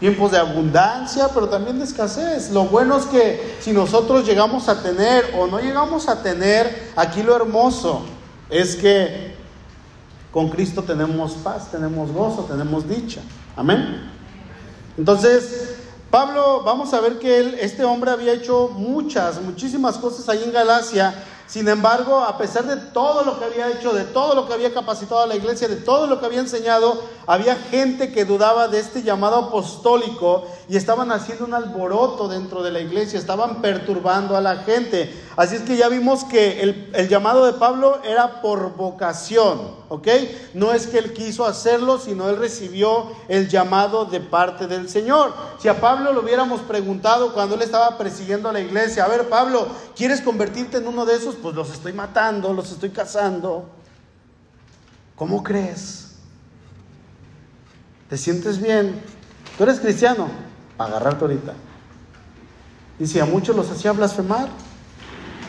[0.00, 2.50] tiempos de abundancia, pero también de escasez.
[2.50, 7.22] Lo bueno es que si nosotros llegamos a tener o no llegamos a tener, aquí
[7.22, 8.02] lo hermoso
[8.48, 9.34] es que
[10.32, 13.20] con Cristo tenemos paz, tenemos gozo, tenemos dicha.
[13.54, 14.10] Amén.
[14.96, 15.76] Entonces,
[16.10, 21.14] Pablo, vamos a ver que este hombre había hecho muchas, muchísimas cosas ahí en Galacia
[21.52, 24.72] sin embargo, a pesar de todo lo que había hecho, de todo lo que había
[24.72, 28.80] capacitado a la iglesia, de todo lo que había enseñado, había gente que dudaba de
[28.80, 34.40] este llamado apostólico y estaban haciendo un alboroto dentro de la iglesia, estaban perturbando a
[34.40, 35.14] la gente.
[35.36, 40.08] Así es que ya vimos que el, llamado de Pablo era por vocación, ¿ok?
[40.54, 45.34] No es que él quiso hacerlo, sino él recibió el llamado de parte del Señor.
[45.58, 49.28] Si a Pablo lo hubiéramos preguntado cuando él estaba persiguiendo a la iglesia, a ver
[49.28, 51.34] Pablo, ¿quieres convertirte en uno de esos?
[51.34, 53.68] Pues los estoy matando, los estoy cazando.
[55.14, 56.12] ¿Cómo crees?
[58.08, 58.98] ¿Te sientes bien?
[59.58, 60.30] ¿Tú eres cristiano?
[60.78, 61.52] agarrarte ahorita.
[62.98, 64.48] Dice, a muchos los hacía blasfemar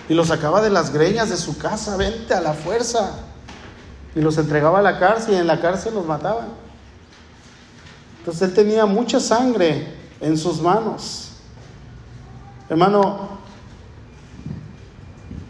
[0.10, 3.33] y los sacaba de las greñas de su casa, vente a la fuerza.
[4.16, 6.48] Y los entregaba a la cárcel y en la cárcel los mataban.
[8.20, 9.88] Entonces él tenía mucha sangre
[10.22, 11.32] en sus manos.
[12.70, 13.30] Hermano,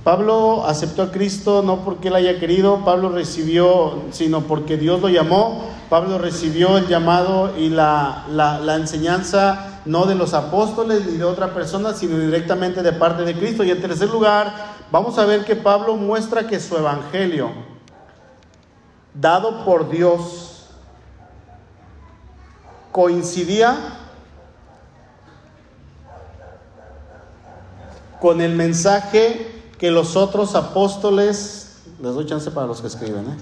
[0.03, 5.09] Pablo aceptó a Cristo no porque él haya querido, Pablo recibió, sino porque Dios lo
[5.09, 5.69] llamó.
[5.89, 11.53] Pablo recibió el llamado y la, la enseñanza no de los apóstoles ni de otra
[11.53, 13.63] persona, sino directamente de parte de Cristo.
[13.63, 14.53] Y en tercer lugar,
[14.91, 17.51] vamos a ver que Pablo muestra que su evangelio,
[19.13, 20.67] dado por Dios,
[22.91, 23.99] coincidía
[28.19, 33.37] con el mensaje que los otros apóstoles, les doy chance para los que escriben, ¿eh?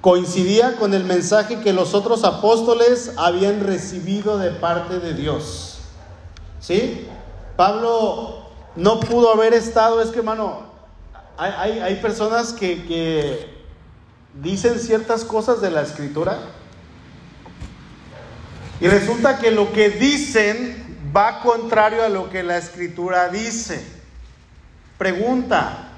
[0.00, 5.78] coincidía con el mensaje que los otros apóstoles habían recibido de parte de Dios.
[6.60, 7.08] ¿Sí?
[7.56, 10.60] Pablo no pudo haber estado, es que hermano,
[11.36, 13.55] hay, personas que, que
[14.42, 16.38] dicen ciertas cosas de la escritura
[18.80, 20.84] y resulta que lo que dicen
[21.16, 23.82] va contrario a lo que la escritura dice.
[24.98, 25.88] Pregunta,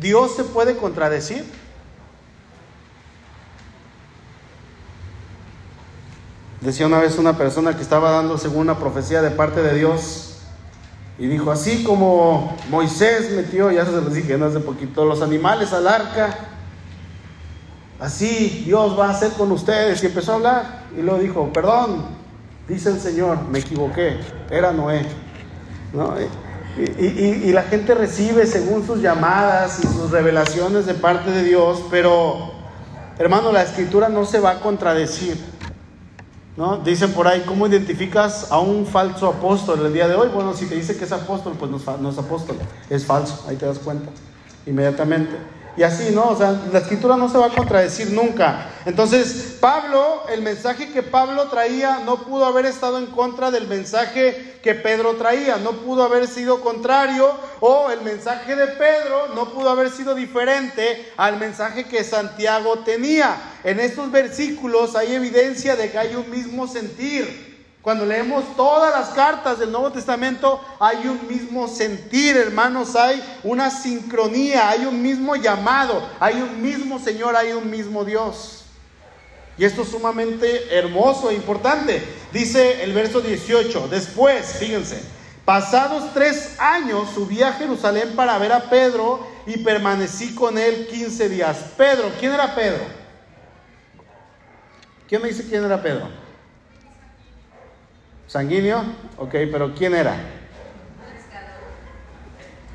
[0.00, 1.44] ¿Dios se puede contradecir?
[6.62, 10.38] Decía una vez una persona que estaba dando según una profecía de parte de Dios
[11.18, 15.72] y dijo, así como Moisés metió, ya se los dije no hace poquito, los animales
[15.72, 16.36] al arca,
[18.02, 20.02] así Dios va a hacer con ustedes.
[20.02, 22.04] Y empezó a hablar y luego dijo, perdón,
[22.68, 24.18] dice el Señor, me equivoqué,
[24.50, 25.06] era Noé.
[26.98, 32.52] Y, la gente recibe según sus llamadas y sus revelaciones de parte de Dios, pero
[33.18, 35.52] hermano, la escritura no se va a contradecir.
[36.54, 36.76] ¿No?
[36.76, 40.28] Dicen por ahí, ¿cómo identificas a un falso apóstol el día de hoy?
[40.28, 42.56] Bueno, si te dice que es apóstol, pues no es, apóstol,
[42.90, 44.10] es falso, ahí te das cuenta,
[44.66, 45.32] inmediatamente.
[45.74, 46.28] Y así, ¿no?
[46.28, 48.66] O sea, la escritura no se va a contradecir nunca.
[48.84, 54.58] Entonces, Pablo, el mensaje que Pablo traía no pudo haber estado en contra del mensaje
[54.62, 57.30] que Pedro traía, no pudo haber sido contrario
[57.60, 63.36] o el mensaje de Pedro no pudo haber sido diferente al mensaje que Santiago tenía.
[63.64, 67.51] En estos versículos hay evidencia de que hay un mismo sentir.
[67.82, 73.70] Cuando leemos todas las cartas del Nuevo Testamento, hay un mismo sentir, hermanos, hay una
[73.70, 78.66] sincronía, hay un mismo llamado, hay un mismo Señor, hay un mismo Dios.
[79.58, 82.02] Y esto es sumamente hermoso e importante.
[82.32, 85.02] Dice el verso 18, después, fíjense,
[85.44, 91.28] pasados tres años subí a Jerusalén para ver a Pedro y permanecí con él 15
[91.28, 91.56] días.
[91.76, 92.84] Pedro, ¿quién era Pedro?
[95.08, 96.21] ¿Quién me dice quién era Pedro?
[98.32, 98.82] ¿Sanguíneo?
[99.18, 100.16] Ok, pero ¿quién era?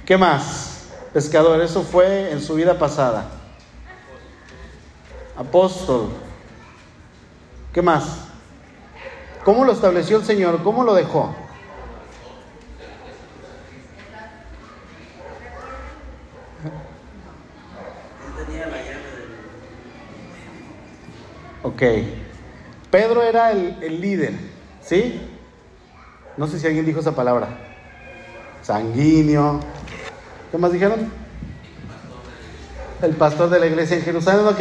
[0.06, 0.89] ¿Qué más?
[1.12, 3.26] Pescador, eso fue en su vida pasada.
[5.36, 6.10] Apóstol.
[7.74, 8.28] ¿Qué más?
[9.43, 10.62] ¿Cómo lo estableció el Señor?
[10.62, 11.36] ¿Cómo lo dejó?
[21.63, 21.82] Ok.
[22.91, 24.34] Pedro era el, el líder,
[24.84, 25.27] ¿sí?
[26.38, 27.47] No sé si alguien dijo esa palabra.
[28.62, 29.60] Sanguíneo.
[30.52, 31.12] ¿Qué más dijeron?
[33.02, 34.60] El pastor de la iglesia en Jerusalén, ok.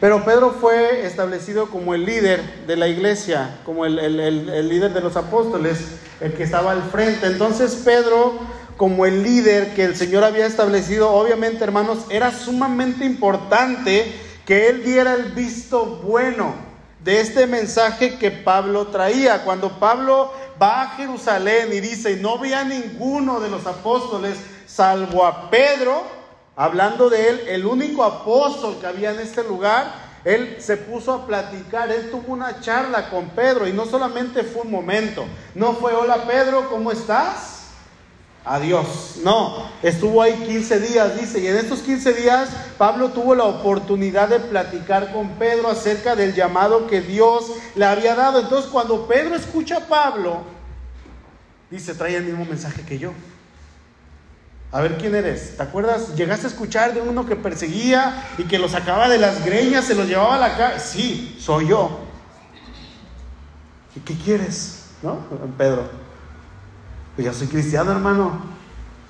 [0.00, 4.68] Pero Pedro fue establecido como el líder de la iglesia, como el, el- el- el
[4.68, 5.78] líder de los apóstoles,
[6.20, 7.26] el que estaba al frente.
[7.26, 8.34] Entonces Pedro,
[8.76, 14.12] como el líder que el Señor había establecido, obviamente hermanos, era sumamente importante
[14.44, 16.54] que él diera el visto bueno
[17.02, 19.44] de este mensaje que Pablo traía.
[19.44, 25.24] Cuando Pablo va a Jerusalén y dice, no vi a ninguno de los apóstoles salvo
[25.24, 26.02] a Pedro,
[26.56, 31.26] hablando de él, el único apóstol que había en este lugar, él se puso a
[31.26, 35.94] platicar, él tuvo una charla con Pedro y no solamente fue un momento, no fue,
[35.94, 37.57] hola Pedro, ¿cómo estás?
[38.48, 39.16] Adiós.
[39.22, 44.28] No, estuvo ahí 15 días, dice, y en estos 15 días Pablo tuvo la oportunidad
[44.28, 48.40] de platicar con Pedro acerca del llamado que Dios le había dado.
[48.40, 50.38] Entonces cuando Pedro escucha a Pablo,
[51.70, 53.12] dice, trae el mismo mensaje que yo.
[54.72, 55.58] A ver quién eres.
[55.58, 56.14] ¿Te acuerdas?
[56.16, 59.94] Llegaste a escuchar de uno que perseguía y que los sacaba de las greñas, se
[59.94, 60.78] los llevaba a la casa.
[60.78, 61.98] Sí, soy yo.
[63.94, 64.86] ¿Y qué quieres?
[65.02, 65.18] ¿No?
[65.58, 66.07] Pedro.
[67.18, 68.30] Pues ya soy cristiano, hermano.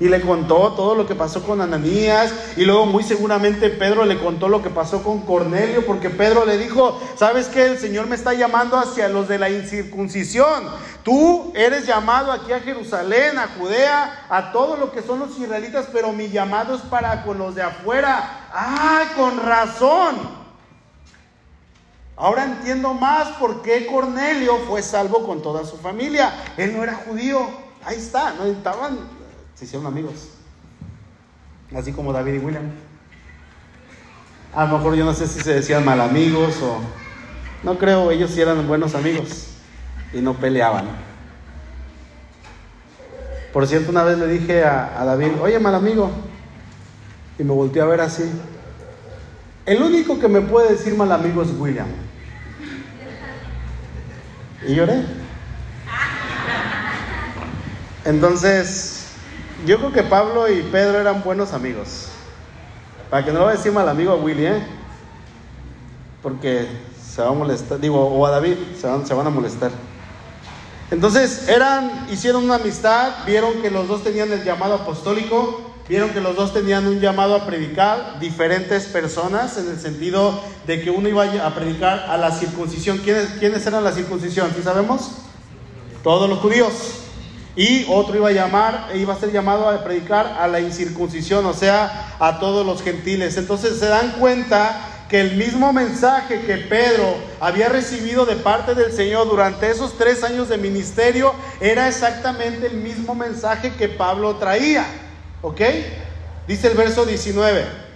[0.00, 2.32] Y le contó todo lo que pasó con Ananías.
[2.56, 5.84] Y luego muy seguramente Pedro le contó lo que pasó con Cornelio.
[5.84, 7.66] Porque Pedro le dijo, ¿sabes qué?
[7.66, 10.64] El Señor me está llamando hacia los de la incircuncisión.
[11.02, 15.88] Tú eres llamado aquí a Jerusalén, a Judea, a todo lo que son los israelitas.
[15.92, 18.48] Pero mi llamado es para con los de afuera.
[18.54, 20.16] Ah, con razón.
[22.16, 26.32] Ahora entiendo más por qué Cornelio fue salvo con toda su familia.
[26.56, 27.67] Él no era judío.
[27.88, 28.98] Ahí está, no estaban,
[29.54, 30.28] se hicieron amigos.
[31.74, 32.70] Así como David y William.
[34.54, 36.80] A lo mejor yo no sé si se decían mal amigos o...
[37.62, 39.54] No creo, ellos sí eran buenos amigos
[40.12, 40.84] y no peleaban.
[43.54, 46.10] Por cierto, una vez le dije a, David, oye mal amigo,
[47.38, 48.30] y me volteé a ver así.
[49.64, 51.88] El único que me puede decir mal amigo es William.
[54.66, 55.17] Y lloré.
[58.08, 59.02] Entonces,
[59.66, 62.06] yo creo que Pablo y Pedro eran buenos amigos.
[63.10, 64.66] Para que no lo vaya a decir mal amigo a Willy, ¿eh?
[66.22, 66.66] Porque
[67.06, 69.72] se va a molestar, digo, o a David, se van, se van a molestar.
[70.90, 76.22] Entonces, eran, hicieron una amistad, vieron que los dos tenían el llamado apostólico, vieron que
[76.22, 81.10] los dos tenían un llamado a predicar, diferentes personas, en el sentido de que uno
[81.10, 82.96] iba a predicar a la circuncisión.
[83.04, 84.50] ¿Quiénes, quiénes eran la circuncisión?
[84.56, 85.10] ¿Sí sabemos?
[86.02, 87.04] Todos los judíos.
[87.58, 91.52] Y otro iba a llamar, iba a ser llamado a predicar a la incircuncisión, o
[91.52, 93.36] sea, a todos los gentiles.
[93.36, 98.92] Entonces se dan cuenta que el mismo mensaje que Pedro había recibido de parte del
[98.92, 104.86] Señor durante esos tres años de ministerio era exactamente el mismo mensaje que Pablo traía.
[105.42, 105.60] ¿Ok?
[106.46, 107.87] Dice el verso 19.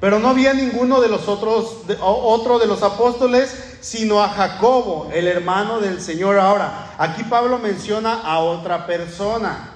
[0.00, 5.08] Pero no había ninguno de los otros, de, otro de los apóstoles, sino a Jacobo,
[5.12, 6.38] el hermano del Señor.
[6.38, 9.70] Ahora, aquí Pablo menciona a otra persona.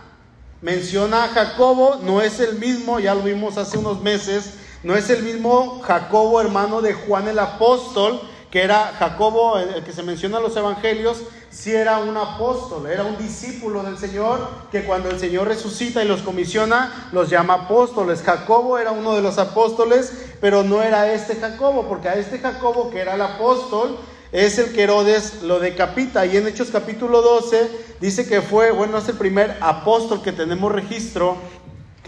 [0.60, 5.08] Menciona a Jacobo, no es el mismo, ya lo vimos hace unos meses, no es
[5.08, 10.38] el mismo Jacobo, hermano de Juan el apóstol, que era Jacobo, el que se menciona
[10.38, 11.18] en los evangelios,
[11.50, 16.08] si era un apóstol, era un discípulo del Señor, que cuando el Señor resucita y
[16.08, 18.22] los comisiona, los llama apóstoles.
[18.22, 22.90] Jacobo era uno de los apóstoles, pero no era este Jacobo, porque a este Jacobo,
[22.90, 23.98] que era el apóstol,
[24.30, 26.26] es el que Herodes lo decapita.
[26.26, 30.70] Y en Hechos capítulo 12 dice que fue, bueno, es el primer apóstol que tenemos
[30.70, 31.36] registro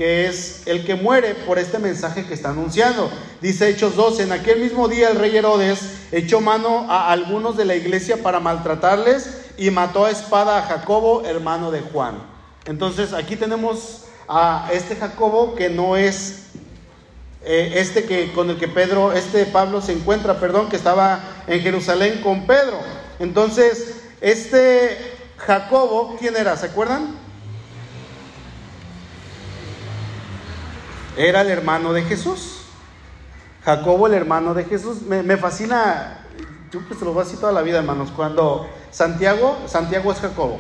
[0.00, 3.10] que es el que muere por este mensaje que está anunciando.
[3.42, 7.66] Dice Hechos 12, en aquel mismo día el rey Herodes echó mano a algunos de
[7.66, 12.14] la iglesia para maltratarles y mató a espada a Jacobo, hermano de Juan.
[12.64, 16.44] Entonces aquí tenemos a este Jacobo que no es
[17.44, 21.60] eh, este que con el que Pedro, este Pablo se encuentra, perdón, que estaba en
[21.60, 22.78] Jerusalén con Pedro.
[23.18, 24.96] Entonces, este
[25.36, 26.56] Jacobo, ¿quién era?
[26.56, 27.29] ¿Se acuerdan?
[31.16, 32.62] Era el hermano de Jesús.
[33.64, 35.02] Jacobo, el hermano de Jesús.
[35.02, 36.26] Me, me fascina,
[36.70, 40.18] yo pues se lo voy a decir toda la vida, hermanos, cuando Santiago, Santiago es
[40.18, 40.58] Jacobo,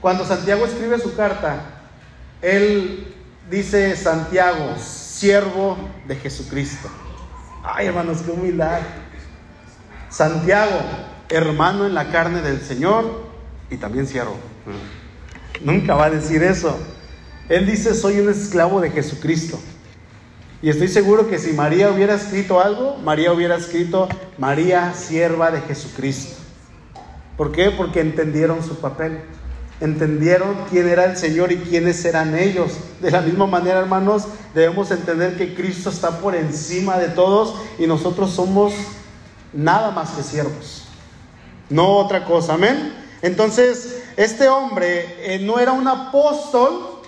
[0.00, 1.60] cuando Santiago escribe su carta,
[2.42, 3.14] él
[3.50, 5.76] dice Santiago, siervo
[6.06, 6.88] de Jesucristo.
[7.64, 8.80] Ay, hermanos, qué humildad.
[10.10, 10.80] Santiago,
[11.28, 13.24] hermano en la carne del Señor
[13.70, 14.36] y también siervo.
[15.62, 16.76] Nunca va a decir eso.
[17.48, 19.58] Él dice, soy un esclavo de Jesucristo.
[20.62, 24.08] Y estoy seguro que si María hubiera escrito algo, María hubiera escrito
[24.38, 26.36] María, sierva de Jesucristo.
[27.36, 27.72] ¿Por qué?
[27.72, 29.22] Porque entendieron su papel.
[29.80, 32.74] Entendieron quién era el Señor y quiénes eran ellos.
[33.00, 37.88] De la misma manera, hermanos, debemos entender que Cristo está por encima de todos y
[37.88, 38.72] nosotros somos
[39.52, 40.84] nada más que siervos.
[41.68, 42.94] No otra cosa, amén.
[43.20, 47.00] Entonces, este hombre eh, no era un apóstol,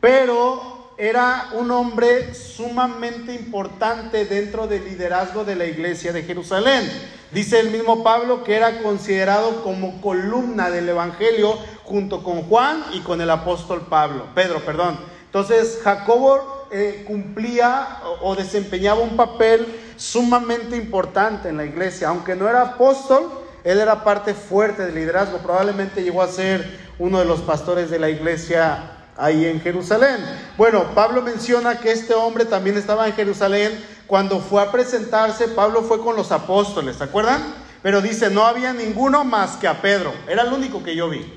[0.00, 6.90] pero era un hombre sumamente importante dentro del liderazgo de la iglesia de Jerusalén.
[7.32, 13.00] Dice el mismo Pablo que era considerado como columna del Evangelio junto con Juan y
[13.00, 14.98] con el apóstol Pablo, Pedro, perdón.
[15.26, 19.66] Entonces Jacobo eh, cumplía o, o desempeñaba un papel
[19.96, 23.30] sumamente importante en la iglesia, aunque no era apóstol,
[23.64, 27.98] él era parte fuerte del liderazgo, probablemente llegó a ser uno de los pastores de
[27.98, 30.18] la iglesia ahí en Jerusalén.
[30.56, 33.84] Bueno, Pablo menciona que este hombre también estaba en Jerusalén.
[34.06, 37.42] Cuando fue a presentarse, Pablo fue con los apóstoles, ¿se acuerdan?
[37.82, 40.12] Pero dice, no había ninguno más que a Pedro.
[40.28, 41.32] Era el único que yo vi.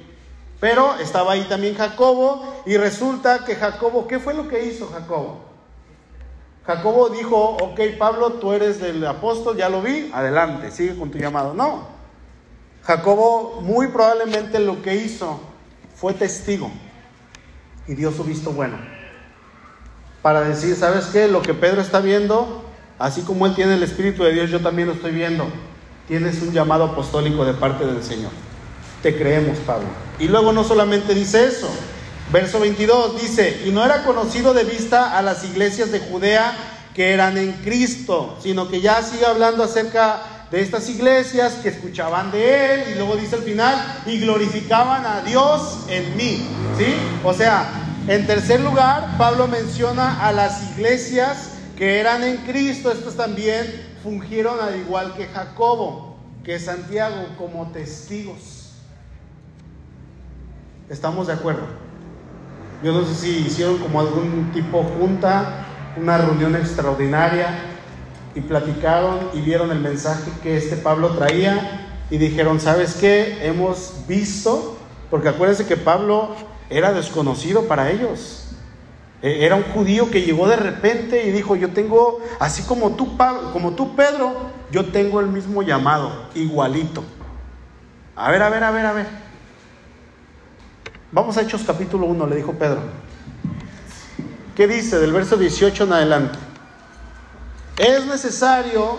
[0.59, 5.45] Pero estaba ahí también Jacobo y resulta que Jacobo, ¿qué fue lo que hizo Jacobo?
[6.65, 11.17] Jacobo dijo, ok Pablo, tú eres del apóstol, ya lo vi, adelante, sigue con tu
[11.17, 11.53] llamado.
[11.53, 11.87] No,
[12.83, 15.39] Jacobo muy probablemente lo que hizo
[15.95, 16.69] fue testigo
[17.89, 18.77] y dio su visto bueno.
[20.21, 21.27] Para decir, ¿sabes qué?
[21.27, 22.63] Lo que Pedro está viendo,
[22.99, 25.47] así como él tiene el Espíritu de Dios, yo también lo estoy viendo.
[26.07, 28.31] Tienes un llamado apostólico de parte del Señor.
[29.01, 29.87] Te creemos, Pablo.
[30.19, 31.67] Y luego no solamente dice eso.
[32.31, 36.55] Verso 22 dice, y no era conocido de vista a las iglesias de Judea
[36.93, 42.31] que eran en Cristo, sino que ya sigue hablando acerca de estas iglesias que escuchaban
[42.31, 46.47] de él y luego dice al final y glorificaban a Dios en mí,
[46.77, 46.95] ¿sí?
[47.23, 47.69] O sea,
[48.07, 54.59] en tercer lugar, Pablo menciona a las iglesias que eran en Cristo, estos también fungieron
[54.59, 58.73] al igual que Jacobo, que Santiago como testigos.
[60.89, 61.67] ¿Estamos de acuerdo?
[62.83, 67.68] Yo no sé si hicieron como algún tipo junta, una reunión extraordinaria
[68.35, 73.45] y platicaron y vieron el mensaje que este Pablo traía y dijeron, ¿sabes qué?
[73.45, 74.77] Hemos visto,
[75.09, 76.35] porque acuérdense que Pablo
[76.69, 78.47] era desconocido para ellos.
[79.21, 83.17] E, era un judío que llegó de repente y dijo, yo tengo, así como tú,
[83.53, 84.33] como tú Pedro,
[84.71, 87.03] yo tengo el mismo llamado, igualito.
[88.15, 89.07] A ver, a ver, a ver, a ver.
[91.11, 92.81] Vamos a Hechos capítulo 1, le dijo Pedro.
[94.55, 96.37] ¿Qué dice del verso 18 en adelante?
[97.79, 98.97] Es necesario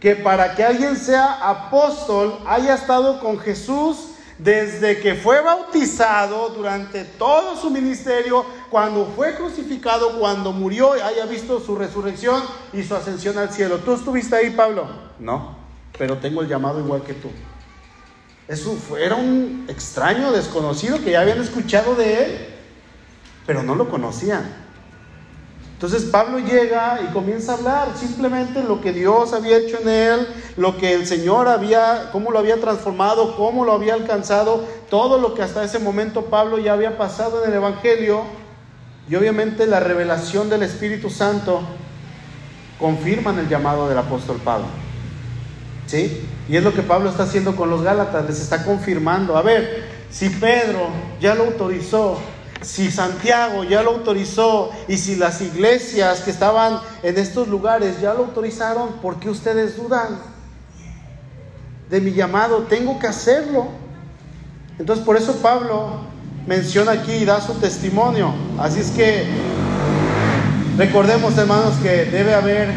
[0.00, 7.04] que para que alguien sea apóstol haya estado con Jesús desde que fue bautizado durante
[7.04, 12.42] todo su ministerio, cuando fue crucificado, cuando murió, haya visto su resurrección
[12.72, 13.80] y su ascensión al cielo.
[13.80, 14.88] ¿Tú estuviste ahí, Pablo?
[15.18, 15.56] No,
[15.98, 17.28] pero tengo el llamado igual que tú.
[18.48, 22.48] Eso era un extraño desconocido que ya habían escuchado de él,
[23.44, 24.69] pero no lo conocían.
[25.80, 30.28] Entonces Pablo llega y comienza a hablar simplemente lo que Dios había hecho en él,
[30.58, 35.32] lo que el Señor había, cómo lo había transformado, cómo lo había alcanzado, todo lo
[35.32, 38.24] que hasta ese momento Pablo ya había pasado en el Evangelio
[39.08, 41.62] y obviamente la revelación del Espíritu Santo
[42.78, 44.66] confirman el llamado del apóstol Pablo.
[45.86, 46.28] ¿Sí?
[46.46, 49.34] Y es lo que Pablo está haciendo con los Gálatas, les está confirmando.
[49.34, 50.88] A ver, si Pedro
[51.22, 52.18] ya lo autorizó,
[52.62, 58.14] si Santiago ya lo autorizó y si las iglesias que estaban en estos lugares ya
[58.14, 60.20] lo autorizaron, ¿por qué ustedes dudan
[61.88, 62.64] de mi llamado?
[62.64, 63.68] Tengo que hacerlo.
[64.78, 66.00] Entonces por eso Pablo
[66.46, 68.32] menciona aquí y da su testimonio.
[68.58, 69.24] Así es que
[70.76, 72.70] recordemos hermanos que debe haber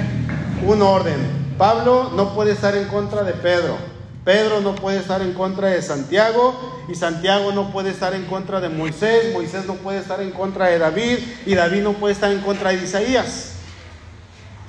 [0.66, 1.44] un orden.
[1.58, 3.93] Pablo no puede estar en contra de Pedro.
[4.24, 8.62] Pedro no puede estar en contra de Santiago y Santiago no puede estar en contra
[8.62, 12.32] de Moisés, Moisés no puede estar en contra de David y David no puede estar
[12.32, 13.50] en contra de Isaías.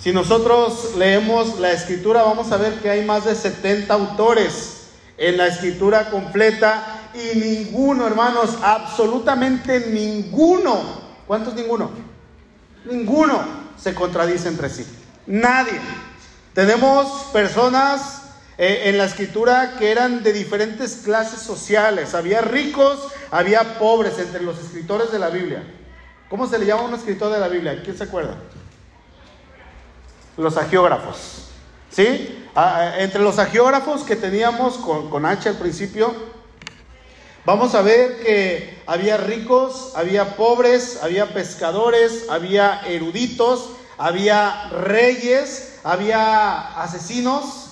[0.00, 5.36] Si nosotros leemos la escritura vamos a ver que hay más de 70 autores en
[5.36, 10.80] la escritura completa y ninguno, hermanos, absolutamente ninguno,
[11.28, 11.90] ¿cuántos ninguno?
[12.84, 13.40] Ninguno
[13.76, 14.84] se contradice entre sí.
[15.26, 15.80] Nadie.
[16.52, 18.23] Tenemos personas
[18.58, 22.14] eh, en la escritura que eran de diferentes clases sociales.
[22.14, 25.62] Había ricos, había pobres entre los escritores de la Biblia.
[26.28, 27.80] ¿Cómo se le llama a un escritor de la Biblia?
[27.82, 28.36] ¿Quién se acuerda?
[30.36, 31.48] Los agiógrafos.
[31.90, 32.44] ¿Sí?
[32.54, 36.34] Ah, ah, entre los agiógrafos que teníamos con, con H al principio,
[37.46, 46.82] Vamos a ver que había ricos, había pobres, había pescadores, había eruditos, había reyes, había
[46.82, 47.63] asesinos,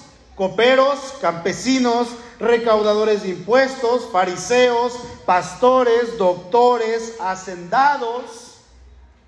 [0.43, 2.09] coperos, campesinos,
[2.41, 4.93] recaudadores de impuestos, fariseos,
[5.25, 8.57] pastores, doctores, hacendados,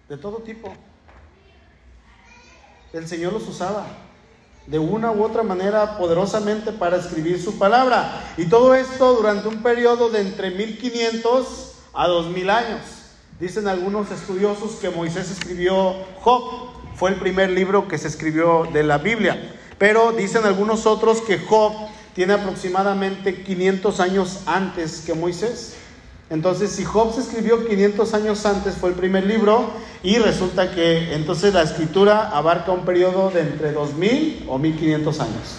[0.08, 0.74] de todo tipo.
[2.92, 3.86] El Señor los usaba
[4.66, 8.34] de una u otra manera poderosamente para escribir su palabra.
[8.36, 12.80] Y todo esto durante un periodo de entre 1500 a 2000 años.
[13.38, 18.82] Dicen algunos estudiosos que Moisés escribió Job, fue el primer libro que se escribió de
[18.82, 19.60] la Biblia.
[19.78, 21.72] Pero dicen algunos otros que Job
[22.14, 25.74] tiene aproximadamente 500 años antes que Moisés.
[26.30, 29.70] Entonces, si Job se escribió 500 años antes, fue el primer libro,
[30.02, 35.56] y resulta que entonces la escritura abarca un periodo de entre 2000 o 1500 años.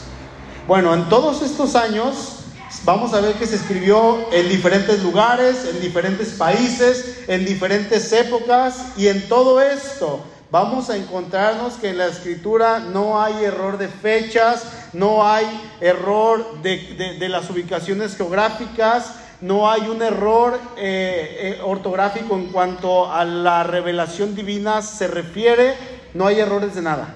[0.67, 2.39] Bueno, en todos estos años
[2.83, 8.93] vamos a ver que se escribió en diferentes lugares, en diferentes países, en diferentes épocas,
[8.97, 10.23] y en todo esto
[10.55, 15.45] vamos a encontrarnos que en la escritura no hay error de fechas, no hay
[15.81, 23.25] error de, las ubicaciones geográficas, no hay un error eh, eh, ortográfico en cuanto a
[23.25, 25.75] la revelación divina se refiere,
[26.13, 27.15] no hay errores de nada.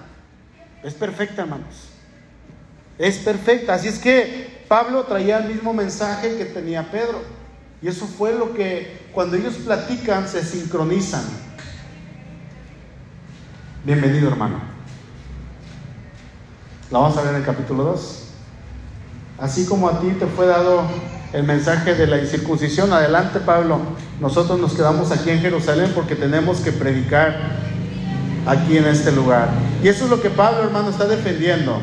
[0.83, 1.91] Es perfecta, hermanos.
[2.97, 3.75] Es perfecta.
[3.75, 7.21] Así es que Pablo traía el mismo mensaje que tenía Pedro.
[7.81, 11.48] Y eso fue lo que cuando ellos platican se sincronizan.
[13.85, 14.59] Bienvenido, hermano.
[16.91, 18.23] La vamos a ver en el capítulo 2.
[19.37, 20.81] Así como a ti te fue dado
[21.31, 23.79] el mensaje de la incircuncisión, adelante Pablo,
[24.19, 27.37] nosotros nos quedamos aquí en Jerusalén porque tenemos que predicar
[28.45, 29.47] aquí en este lugar.
[29.81, 31.79] Y eso es lo que Pablo, hermano, está defendiendo.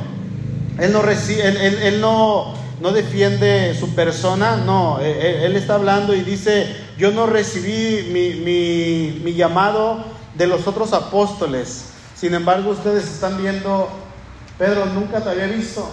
[0.78, 7.10] Él no, él, no, no defiende su persona, no, él, está hablando y dice, yo
[7.10, 11.86] no recibí mi, mi llamado de los otros apóstoles.
[12.14, 13.88] Sin embargo, ustedes están viendo,
[14.58, 15.88] Pedro, nunca te había visto.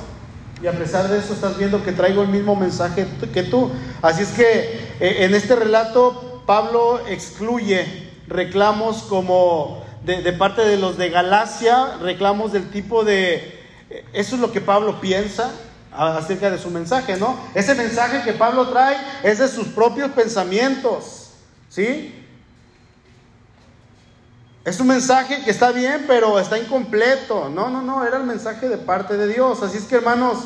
[0.62, 3.70] Y a pesar de eso estás viendo que traigo el mismo mensaje que tú.
[4.02, 10.98] Así es que eh, en este relato Pablo excluye reclamos como de, parte de los
[10.98, 13.62] de Galacia, reclamos del tipo de...
[13.89, 15.52] Eh, eso es lo que Pablo piensa
[15.91, 17.38] acerca de su mensaje, ¿no?
[17.54, 21.30] Ese mensaje que Pablo trae es de sus propios pensamientos,
[21.70, 22.22] ¿sí?
[24.66, 27.49] Es un mensaje que está bien, pero está incompleto.
[27.49, 29.61] No, no, no, era el mensaje de parte de Dios.
[29.61, 30.45] Así es que hermanos,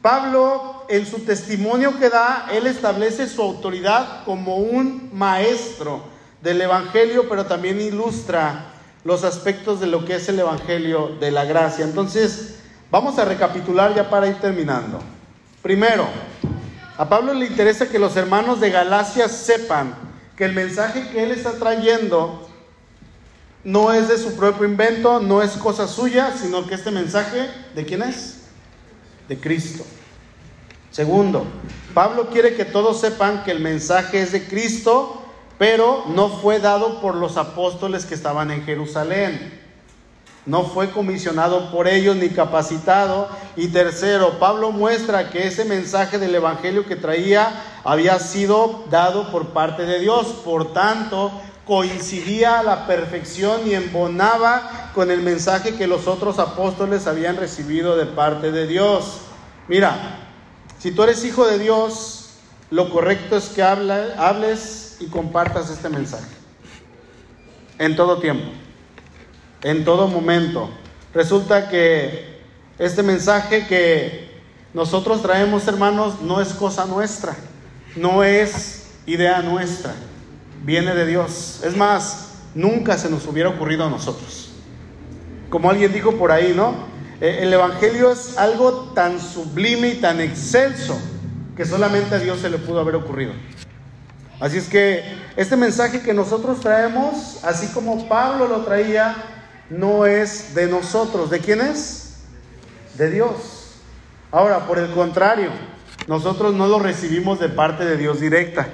[0.00, 6.02] Pablo en su testimonio que da, él establece su autoridad como un maestro
[6.42, 8.72] del Evangelio, pero también ilustra
[9.04, 11.84] los aspectos de lo que es el Evangelio de la gracia.
[11.84, 12.56] Entonces,
[12.90, 14.98] vamos a recapitular ya para ir terminando.
[15.62, 16.08] Primero,
[16.98, 19.94] a Pablo le interesa que los hermanos de Galacia sepan
[20.36, 22.48] que el mensaje que él está trayendo
[23.64, 27.84] no es de su propio invento, no es cosa suya, sino que este mensaje, ¿de
[27.84, 28.40] quién es?
[29.28, 29.84] De Cristo.
[30.90, 31.46] Segundo,
[31.94, 35.22] Pablo quiere que todos sepan que el mensaje es de Cristo,
[35.58, 39.60] pero no fue dado por los apóstoles que estaban en Jerusalén.
[40.44, 43.28] No fue comisionado por ellos ni capacitado.
[43.56, 49.50] Y tercero, Pablo muestra que ese mensaje del Evangelio que traía había sido dado por
[49.50, 50.26] parte de Dios.
[50.44, 51.30] Por tanto,
[51.66, 57.96] coincidía a la perfección y embonaba con el mensaje que los otros apóstoles habían recibido
[57.96, 59.20] de parte de Dios.
[59.68, 60.18] Mira,
[60.78, 62.30] si tú eres hijo de Dios,
[62.70, 66.34] lo correcto es que hables y compartas este mensaje.
[67.78, 68.50] En todo tiempo,
[69.62, 70.70] en todo momento.
[71.14, 72.40] Resulta que
[72.78, 74.42] este mensaje que
[74.74, 77.36] nosotros traemos, hermanos, no es cosa nuestra,
[77.94, 79.94] no es idea nuestra
[80.64, 81.60] viene de Dios.
[81.64, 84.50] Es más, nunca se nos hubiera ocurrido a nosotros.
[85.50, 86.74] Como alguien dijo por ahí, ¿no?
[87.20, 90.98] E, el Evangelio es algo tan sublime y tan excelso
[91.56, 93.32] que solamente a Dios se le pudo haber ocurrido.
[94.40, 95.04] Así es que
[95.36, 99.14] este mensaje que nosotros traemos, así como Pablo lo traía,
[99.70, 101.30] no es de nosotros.
[101.30, 102.22] ¿De quién es?
[102.96, 103.76] De Dios.
[104.32, 105.50] Ahora, por el contrario,
[106.08, 108.68] nosotros no lo recibimos de parte de Dios directa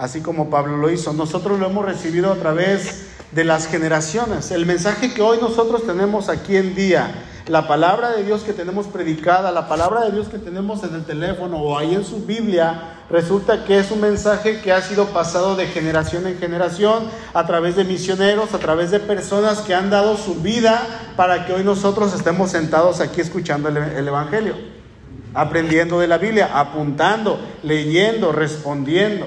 [0.00, 1.12] así como Pablo lo hizo.
[1.12, 4.50] Nosotros lo hemos recibido a través de las generaciones.
[4.50, 8.86] El mensaje que hoy nosotros tenemos aquí en día, la palabra de Dios que tenemos
[8.86, 13.02] predicada, la palabra de Dios que tenemos en el teléfono o ahí en su Biblia,
[13.10, 17.76] resulta que es un mensaje que ha sido pasado de generación en generación a través
[17.76, 20.82] de misioneros, a través de personas que han dado su vida
[21.14, 24.54] para que hoy nosotros estemos sentados aquí escuchando el, Evangelio.
[25.34, 29.26] aprendiendo de la Biblia, apuntando, leyendo, respondiendo.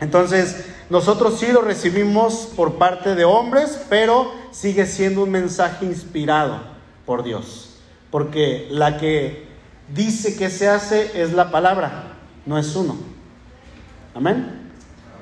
[0.00, 6.60] Entonces, nosotros sí lo recibimos por parte de hombres, pero sigue siendo un mensaje inspirado
[7.04, 7.76] por Dios.
[8.10, 9.46] Porque la que
[9.94, 12.14] dice que se hace es la palabra,
[12.46, 12.96] no es uno.
[14.14, 14.70] Amén.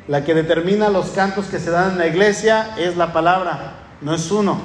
[0.06, 4.14] La que determina los cantos que se dan en la iglesia es la palabra, no
[4.14, 4.58] es uno.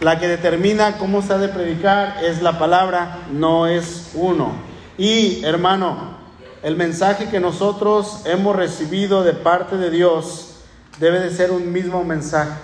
[0.00, 4.52] La que determina cómo se ha de predicar es la palabra, no es uno.
[4.96, 6.17] Y hermano,
[6.62, 10.56] el mensaje que nosotros hemos recibido de parte de Dios
[10.98, 12.58] debe de ser un mismo mensaje.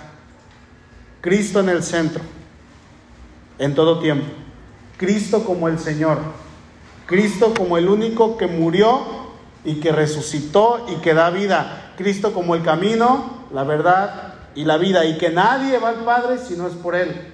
[1.21, 2.21] Cristo en el centro,
[3.57, 4.27] en todo tiempo.
[4.97, 6.19] Cristo como el Señor.
[7.05, 9.01] Cristo como el único que murió
[9.63, 11.93] y que resucitó y que da vida.
[11.97, 15.05] Cristo como el camino, la verdad y la vida.
[15.05, 17.33] Y que nadie va al Padre si no es por Él.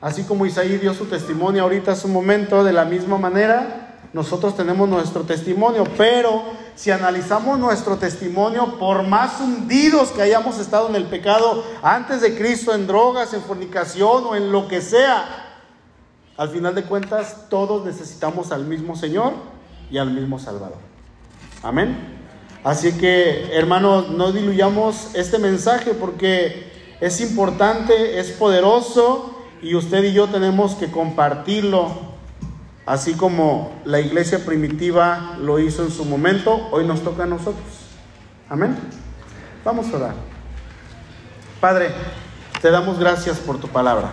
[0.00, 4.56] Así como Isaías dio su testimonio ahorita hace un momento, de la misma manera, nosotros
[4.56, 6.42] tenemos nuestro testimonio, pero
[6.74, 12.36] si analizamos nuestro testimonio, por más hundidos que hayamos estado en el pecado antes de
[12.36, 15.46] Cristo, en drogas, en fornicación o en lo que sea,
[16.36, 19.34] al final de cuentas todos necesitamos al mismo Señor
[19.90, 20.78] y al mismo Salvador.
[21.62, 22.18] Amén.
[22.64, 30.12] Así que, hermanos, no diluyamos este mensaje porque es importante, es poderoso y usted y
[30.12, 32.09] yo tenemos que compartirlo
[32.90, 37.64] Así como la iglesia primitiva lo hizo en su momento, hoy nos toca a nosotros.
[38.48, 38.76] Amén.
[39.64, 40.14] Vamos a orar.
[41.60, 41.92] Padre,
[42.60, 44.10] te damos gracias por tu palabra.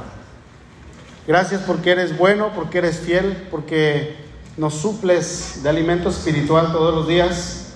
[1.25, 4.15] Gracias porque eres bueno, porque eres fiel, porque
[4.57, 7.73] nos suples de alimento espiritual todos los días.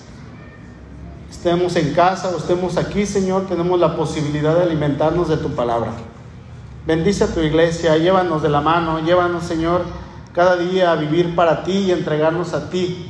[1.32, 5.90] Estemos en casa o estemos aquí, Señor, tenemos la posibilidad de alimentarnos de tu palabra.
[6.86, 9.82] Bendice a tu iglesia, llévanos de la mano, llévanos, Señor
[10.32, 13.08] cada día a vivir para ti y entregarnos a ti.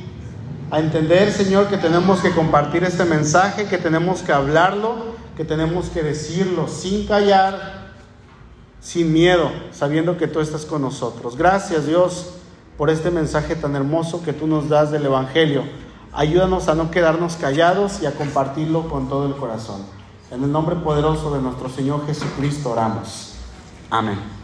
[0.71, 5.89] A entender, Señor, que tenemos que compartir este mensaje, que tenemos que hablarlo, que tenemos
[5.89, 7.93] que decirlo sin callar,
[8.79, 11.37] sin miedo, sabiendo que tú estás con nosotros.
[11.37, 12.33] Gracias, Dios,
[12.77, 15.63] por este mensaje tan hermoso que tú nos das del Evangelio.
[16.11, 19.81] Ayúdanos a no quedarnos callados y a compartirlo con todo el corazón.
[20.31, 23.35] En el nombre poderoso de nuestro Señor Jesucristo oramos.
[23.89, 24.42] Amén.